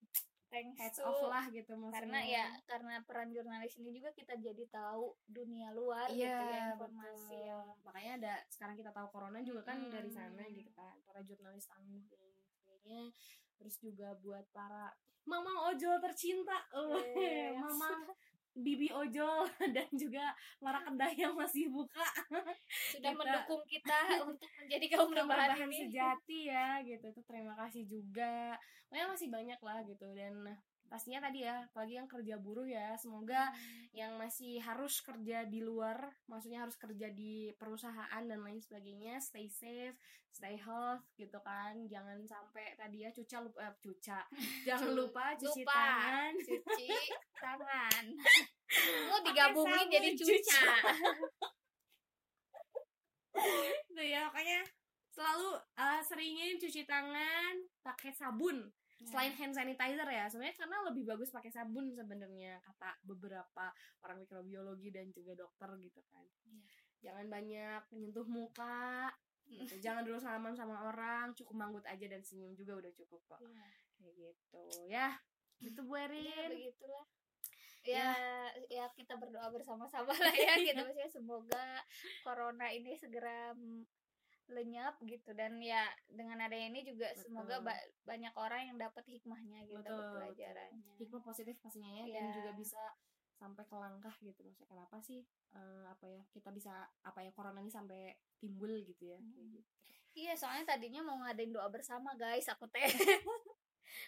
thanks 0.51 0.75
heads 0.77 0.99
to- 0.99 1.07
off 1.07 1.23
lah 1.25 1.47
gitu 1.49 1.71
maksudnya 1.73 1.95
karena 1.95 2.21
ya 2.27 2.45
karena 2.67 2.95
peran 3.05 3.31
jurnalis 3.31 3.79
ini 3.79 3.95
juga 3.95 4.11
kita 4.11 4.35
jadi 4.35 4.67
tahu 4.67 5.15
dunia 5.25 5.71
luar 5.71 6.11
gitu 6.11 6.27
ya 6.27 6.35
Iya, 6.43 6.75
informasi 6.75 7.31
betul. 7.31 7.47
yang 7.47 7.67
makanya 7.81 8.13
ada 8.19 8.35
sekarang 8.49 8.75
kita 8.75 8.91
tahu 8.91 9.07
corona 9.09 9.39
juga 9.41 9.63
kan 9.63 9.79
Hmm. 9.79 9.93
dari 9.93 10.11
sana 10.11 10.43
gitu 10.45 10.71
kan 10.75 10.99
para 11.07 11.23
jurnalis 11.23 11.65
tangguh 11.65 12.03
dan 12.11 12.27
sebagainya 12.35 13.15
terus 13.55 13.79
juga 13.79 14.09
buat 14.19 14.43
para 14.51 14.91
mama 15.23 15.71
ojol 15.71 16.03
tercinta 16.03 16.59
oh, 16.75 16.99
Yes. 17.15 17.55
mama 17.63 18.11
bibi 18.53 18.91
ojol 18.91 19.47
dan 19.77 19.87
juga 19.93 20.35
para 20.59 20.83
kedai 20.83 21.15
yang 21.17 21.35
masih 21.35 21.71
buka. 21.71 22.03
Sudah 22.91 23.13
Kita- 23.13 23.19
mendukung 23.19 23.63
kita 23.65 23.99
untuk 24.27 24.51
menjadi 24.59 24.87
kaum 24.91 25.11
rebahan 25.11 25.57
ini. 25.61 25.87
sejati 25.87 26.39
ya 26.51 26.83
gitu. 26.83 27.05
Itu 27.09 27.23
terima 27.25 27.55
kasih 27.57 27.87
juga. 27.87 28.59
Pokoknya 28.87 29.07
masih 29.07 29.29
banyak 29.31 29.61
lah 29.61 29.79
gitu. 29.87 30.07
Dan 30.13 30.35
pastinya 30.91 31.23
tadi 31.23 31.47
ya 31.47 31.71
apalagi 31.71 32.03
yang 32.03 32.11
kerja 32.11 32.35
buruh 32.35 32.67
ya 32.67 32.99
semoga 32.99 33.55
yang 33.95 34.19
masih 34.19 34.59
harus 34.59 34.99
kerja 34.99 35.47
di 35.47 35.63
luar 35.63 36.11
maksudnya 36.27 36.67
harus 36.67 36.75
kerja 36.75 37.15
di 37.15 37.55
perusahaan 37.55 38.23
dan 38.27 38.43
lain 38.43 38.59
sebagainya 38.59 39.23
stay 39.23 39.47
safe 39.47 39.95
stay 40.31 40.57
health 40.57 41.03
gitu 41.19 41.39
kan. 41.43 41.75
Jangan 41.91 42.23
sampai 42.25 42.79
tadi 42.79 43.03
ya 43.05 43.11
cuca 43.11 43.43
lupa 43.43 43.61
eh, 43.67 43.75
cuca. 43.83 44.19
Jangan 44.67 44.91
lupa 44.95 45.35
cuci 45.35 45.63
Lupa. 45.67 45.75
tangan. 45.75 46.33
cuci 46.39 46.89
tangan. 47.43 48.05
Lu 49.11 49.17
digabungin 49.27 49.87
jadi 49.91 50.11
cuca. 50.15 50.63
Tuh 53.95 54.07
ya 54.07 54.31
makanya 54.31 54.63
selalu 55.11 55.51
eh, 55.79 56.01
seringin 56.07 56.55
cuci 56.63 56.83
tangan 56.87 57.55
pakai 57.83 58.15
sabun 58.15 58.71
selain 59.01 59.33
hand 59.33 59.57
sanitizer 59.57 60.05
ya 60.05 60.29
sebenarnya 60.29 60.57
karena 60.61 60.77
lebih 60.93 61.05
bagus 61.09 61.33
pakai 61.33 61.49
sabun 61.49 61.89
sebenarnya 61.97 62.61
kata 62.61 63.01
beberapa 63.01 63.73
orang 64.05 64.21
mikrobiologi 64.21 64.93
dan 64.93 65.09
juga 65.09 65.33
dokter 65.33 65.73
gitu 65.81 66.01
kan. 66.13 66.25
Iya. 66.45 66.69
jangan 67.01 67.27
banyak 67.33 67.83
menyentuh 67.97 68.29
muka 68.29 69.09
gitu. 69.49 69.75
jangan 69.85 70.05
dulu 70.05 70.21
salaman 70.21 70.53
sama 70.53 70.85
orang 70.93 71.33
cukup 71.33 71.57
manggut 71.57 71.85
aja 71.89 72.07
dan 72.07 72.21
senyum 72.21 72.53
juga 72.53 72.77
udah 72.77 72.93
cukup 72.93 73.21
kok. 73.25 73.41
Iya. 73.41 73.67
kayak 73.97 74.15
gitu. 74.17 74.65
Ya 74.89 75.09
gitu 75.61 75.81
Bu 75.85 75.97
ya 75.97 76.09
Erin 76.09 76.51
begitulah. 76.57 77.05
Ya. 77.81 78.13
Ya 78.69 78.85
kita 78.93 79.17
berdoa 79.17 79.49
bersama-sama 79.49 80.13
lah 80.13 80.35
ya. 80.37 80.61
Gitu 80.61 80.77
maksudnya 80.85 81.09
semoga 81.09 81.67
corona 82.21 82.69
ini 82.69 82.93
segera 83.01 83.57
lenyap 84.53 84.99
gitu 85.01 85.31
dan 85.33 85.57
ya 85.59 85.83
dengan 86.07 86.39
adanya 86.39 86.69
ini 86.69 86.83
juga 86.83 87.09
Betul. 87.09 87.23
semoga 87.25 87.57
ba- 87.61 87.87
banyak 88.03 88.35
orang 88.35 88.61
yang 88.67 88.79
dapat 88.79 89.05
hikmahnya 89.07 89.65
gitu 89.65 89.77
Betul, 89.77 89.89
dapat 89.89 90.03
betul. 90.03 90.15
pelajarannya 90.17 90.93
hikmah 90.97 91.23
positif 91.23 91.55
pastinya 91.59 91.93
ya 91.93 92.05
dan 92.11 92.25
Iya. 92.25 92.35
juga 92.35 92.51
bisa 92.53 92.83
sampai 93.33 93.65
ke 93.65 93.73
langkah 93.75 94.13
gitu 94.21 94.41
maksudnya 94.43 94.69
kenapa 94.69 94.97
sih 95.01 95.25
eh, 95.51 95.85
apa 95.87 96.05
ya 96.05 96.23
kita 96.29 96.51
bisa 96.51 96.73
apa 97.01 97.21
ya 97.21 97.31
corona 97.31 97.59
ini 97.59 97.69
sampai 97.69 98.13
timbul 98.37 98.71
gitu 98.81 99.05
ya 99.07 99.17
kayak 99.17 99.33
Hmm. 99.33 99.51
gitu. 99.51 99.69
iya 100.13 100.33
soalnya 100.35 100.69
tadinya 100.69 101.01
mau 101.01 101.17
ngadain 101.19 101.49
doa 101.49 101.67
bersama 101.67 102.13
guys 102.15 102.45
aku 102.47 102.67
teh 102.67 102.85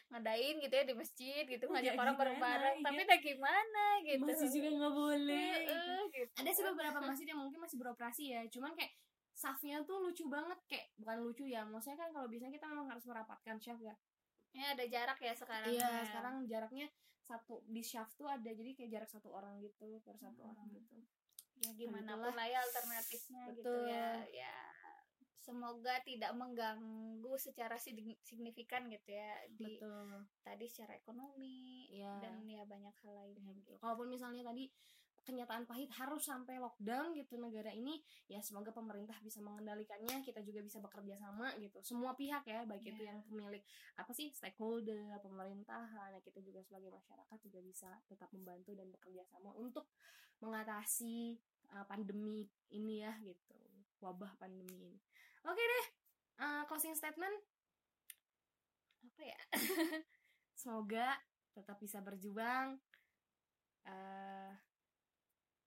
ngadain 0.08 0.56
gitu 0.58 0.70
ya 0.70 0.84
di 0.84 0.94
masjid 0.94 1.42
gitu 1.44 1.64
ngajak 1.64 1.92
Ya 1.92 1.98
orang 1.98 2.14
bareng-bareng 2.14 2.76
iya. 2.78 2.84
tapi 2.84 3.00
udah 3.02 3.18
gimana 3.20 3.84
gitu 4.04 4.22
masih 4.22 4.48
juga 4.52 4.68
nggak 4.70 4.94
boleh 4.94 5.50
gitu. 5.58 5.72
Heeh, 5.72 6.00
gitu. 6.12 6.32
ada 6.38 6.50
sih 6.50 6.64
beberapa 6.64 6.98
masjid 7.02 7.26
yang 7.26 7.40
mungkin 7.40 7.58
masih 7.58 7.76
beroperasi 7.80 8.24
ya 8.30 8.40
cuman 8.48 8.70
kayak 8.72 8.92
safnya 9.42 9.82
tuh 9.82 9.98
lucu 10.00 10.24
banget 10.26 10.54
kayak 10.64 10.86
bukan 10.96 11.18
lucu 11.20 11.44
ya 11.44 11.62
maksudnya 11.64 11.98
kan 11.98 12.10
kalau 12.10 12.26
biasanya 12.26 12.52
kita 12.52 12.66
memang 12.68 12.86
harus 12.86 13.02
merapatkan 13.02 13.58
syaf 13.58 13.78
ya 13.80 13.94
ya 14.52 14.64
ada 14.70 14.84
jarak 14.86 15.18
ya 15.18 15.34
sekarang 15.34 15.66
iya 15.68 15.82
ya. 15.82 16.04
sekarang 16.06 16.34
jaraknya 16.46 16.86
satu 17.20 17.58
di 17.66 17.82
syaf 17.82 18.12
tuh 18.12 18.26
ada 18.26 18.46
jadi 18.46 18.70
kayak 18.72 18.90
jarak 18.92 19.10
satu 19.10 19.28
orang 19.30 19.58
gitu 19.58 19.98
per 20.00 20.14
satu 20.14 20.38
Hmm. 20.38 20.50
orang 20.52 20.68
gitu 20.70 20.94
ya 21.58 21.70
gimana 21.72 22.12
Begitulah. 22.12 22.22
pun 22.24 22.34
lah 22.34 22.46
ya 22.46 22.58
alternatifnya 22.60 23.42
gitu 23.52 23.66
Betul. 23.66 23.86
ya 23.88 24.08
ya 24.28 24.54
semoga 25.38 25.94
tidak 26.00 26.30
mengganggu 26.32 27.34
secara 27.36 27.74
sig- 27.76 27.98
signifikan 28.20 28.86
gitu 28.86 29.10
ya 29.10 29.30
di 29.50 29.74
betul 29.74 30.22
tadi 30.40 30.66
secara 30.66 30.94
ekonomi 30.94 31.90
Iya. 31.90 32.14
dan 32.20 32.46
ya 32.46 32.62
banyak 32.62 32.94
hal 32.96 33.14
lainnya 33.16 33.42
Ya, 33.44 33.56
gitu. 33.56 33.74
Kalaupun 33.76 34.06
misalnya 34.08 34.42
tadi 34.44 34.70
kenyataan 35.22 35.64
pahit 35.66 35.90
harus 35.94 36.26
sampai 36.26 36.58
lockdown 36.58 37.14
gitu 37.14 37.38
negara 37.38 37.70
ini 37.70 38.02
ya 38.26 38.42
semoga 38.42 38.74
pemerintah 38.74 39.14
bisa 39.22 39.38
mengendalikannya 39.38 40.22
kita 40.26 40.42
juga 40.42 40.60
bisa 40.62 40.82
bekerja 40.82 41.18
sama 41.18 41.54
gitu. 41.58 41.78
Semua 41.86 42.12
pihak 42.18 42.42
ya 42.46 42.66
baik 42.66 42.82
itu 42.82 43.02
Yeah. 43.02 43.18
yang 43.18 43.20
pemilik 43.26 43.62
apa 43.98 44.12
sih 44.14 44.30
stakeholder 44.30 45.18
pemerintahan 45.18 46.14
ya 46.14 46.20
kita 46.22 46.38
juga 46.44 46.62
sebagai 46.62 46.94
masyarakat 46.94 47.38
juga 47.42 47.58
bisa 47.64 47.90
tetap 48.06 48.30
membantu 48.30 48.78
dan 48.78 48.86
bekerja 48.90 49.26
sama 49.26 49.50
untuk 49.58 49.90
mengatasi 50.38 51.38
uh, 51.74 51.86
pandemi 51.86 52.46
ini 52.74 53.02
ya 53.02 53.14
gitu 53.22 53.58
wabah 54.02 54.34
pandemi 54.38 54.74
ini. 54.74 54.98
Oke 55.46 55.62
deh 55.62 55.86
uh, 56.42 56.62
closing 56.66 56.94
statement. 56.98 57.34
Apa 59.06 59.22
ya? 59.22 59.38
Semoga 60.60 61.18
tetap 61.54 61.78
bisa 61.78 61.98
berjuang 62.02 62.78
eh 63.82 64.54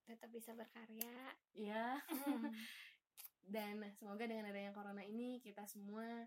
tetap 0.05 0.29
bisa 0.29 0.53
berkarya. 0.53 1.33
Ya 1.53 1.99
dan 3.45 3.77
semoga 3.93 4.25
dengan 4.25 4.49
adanya 4.49 4.73
corona 4.73 5.05
ini 5.05 5.37
kita 5.37 5.69
semua 5.69 6.25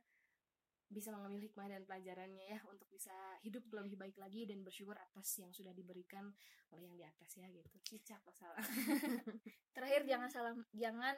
bisa 0.88 1.12
mengambil 1.12 1.45
hikmah 1.45 1.69
dan 1.69 1.85
pelajarannya 1.85 2.49
ya 2.49 2.59
untuk 2.64 2.88
bisa 2.88 3.12
hidup 3.45 3.61
lebih 3.77 4.01
baik 4.01 4.17
lagi 4.17 4.49
dan 4.49 4.64
bersyukur 4.64 4.97
atas 4.97 5.37
yang 5.37 5.53
sudah 5.53 5.77
diberikan 5.77 6.33
oleh 6.73 6.88
yang 6.88 6.97
di 6.97 7.05
atas 7.05 7.29
ya 7.37 7.45
gitu. 7.53 7.77
Cicak 7.85 8.25
masalah 8.25 8.57
terakhir 9.77 10.09
jangan 10.09 10.29
salah 10.33 10.55
jangan 10.73 11.12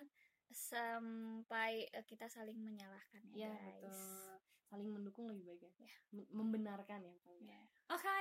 sampai 0.50 1.86
eh, 1.86 2.02
kita 2.02 2.26
saling 2.26 2.58
menyalahkan 2.58 3.22
ya, 3.30 3.46
ya 3.46 3.54
guys. 3.54 3.78
betul. 3.78 4.34
Saling 4.66 4.88
mendukung 4.90 5.30
lebih 5.30 5.46
baik 5.46 5.62
ya. 5.62 5.94
Mem- 6.18 6.30
membenarkan 6.34 7.00
ya 7.06 7.14
Ya. 7.40 7.62
Oke, 7.94 8.18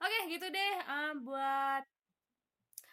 oke 0.00 0.18
gitu 0.28 0.46
deh 0.52 0.74
uh, 0.88 1.12
buat 1.24 1.84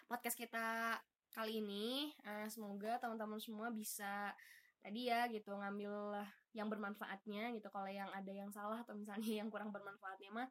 podcast 0.10 0.34
kita 0.34 0.98
kali 1.38 1.62
ini. 1.62 2.10
Uh, 2.26 2.50
semoga 2.50 2.98
teman-teman 2.98 3.38
semua 3.38 3.70
bisa 3.70 4.34
tadi 4.82 5.06
ya 5.06 5.30
gitu 5.30 5.54
ngambil 5.54 6.26
yang 6.58 6.66
bermanfaatnya 6.66 7.54
gitu. 7.54 7.70
Kalau 7.70 7.86
yang 7.86 8.10
ada 8.10 8.34
yang 8.34 8.50
salah 8.50 8.82
atau 8.82 8.98
misalnya 8.98 9.30
yang 9.46 9.54
kurang 9.54 9.70
bermanfaatnya 9.70 10.34
mah 10.34 10.50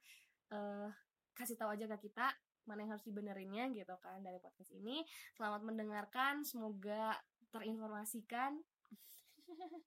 uh, 0.55 0.89
kasih 1.35 1.59
tahu 1.59 1.75
aja 1.75 1.91
ke 1.91 2.09
kita 2.09 2.31
mana 2.71 2.85
yang 2.87 2.95
harus 2.95 3.03
dibenerinnya 3.03 3.75
gitu 3.75 3.99
kan 3.99 4.23
dari 4.23 4.39
podcast 4.39 4.71
ini. 4.79 5.03
Selamat 5.35 5.67
mendengarkan, 5.67 6.47
semoga 6.47 7.19
terinformasikan. 7.51 8.63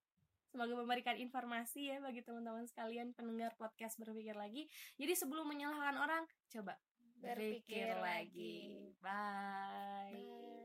Semoga 0.52 0.84
memberikan 0.84 1.16
informasi 1.16 1.88
ya 1.88 1.96
bagi 2.04 2.20
teman-teman 2.20 2.68
sekalian 2.68 3.16
pendengar 3.16 3.56
podcast 3.56 3.96
berpikir 3.96 4.36
lagi. 4.36 4.68
Jadi 5.00 5.16
sebelum 5.16 5.48
menyalahkan 5.48 5.96
orang, 5.96 6.28
coba 6.52 6.76
Berpikir 7.22 7.86
berpikir 7.86 7.94
lagi. 8.02 8.66
lagi. 8.66 8.94
Bye. 9.02 10.26
Bye. 10.26 10.61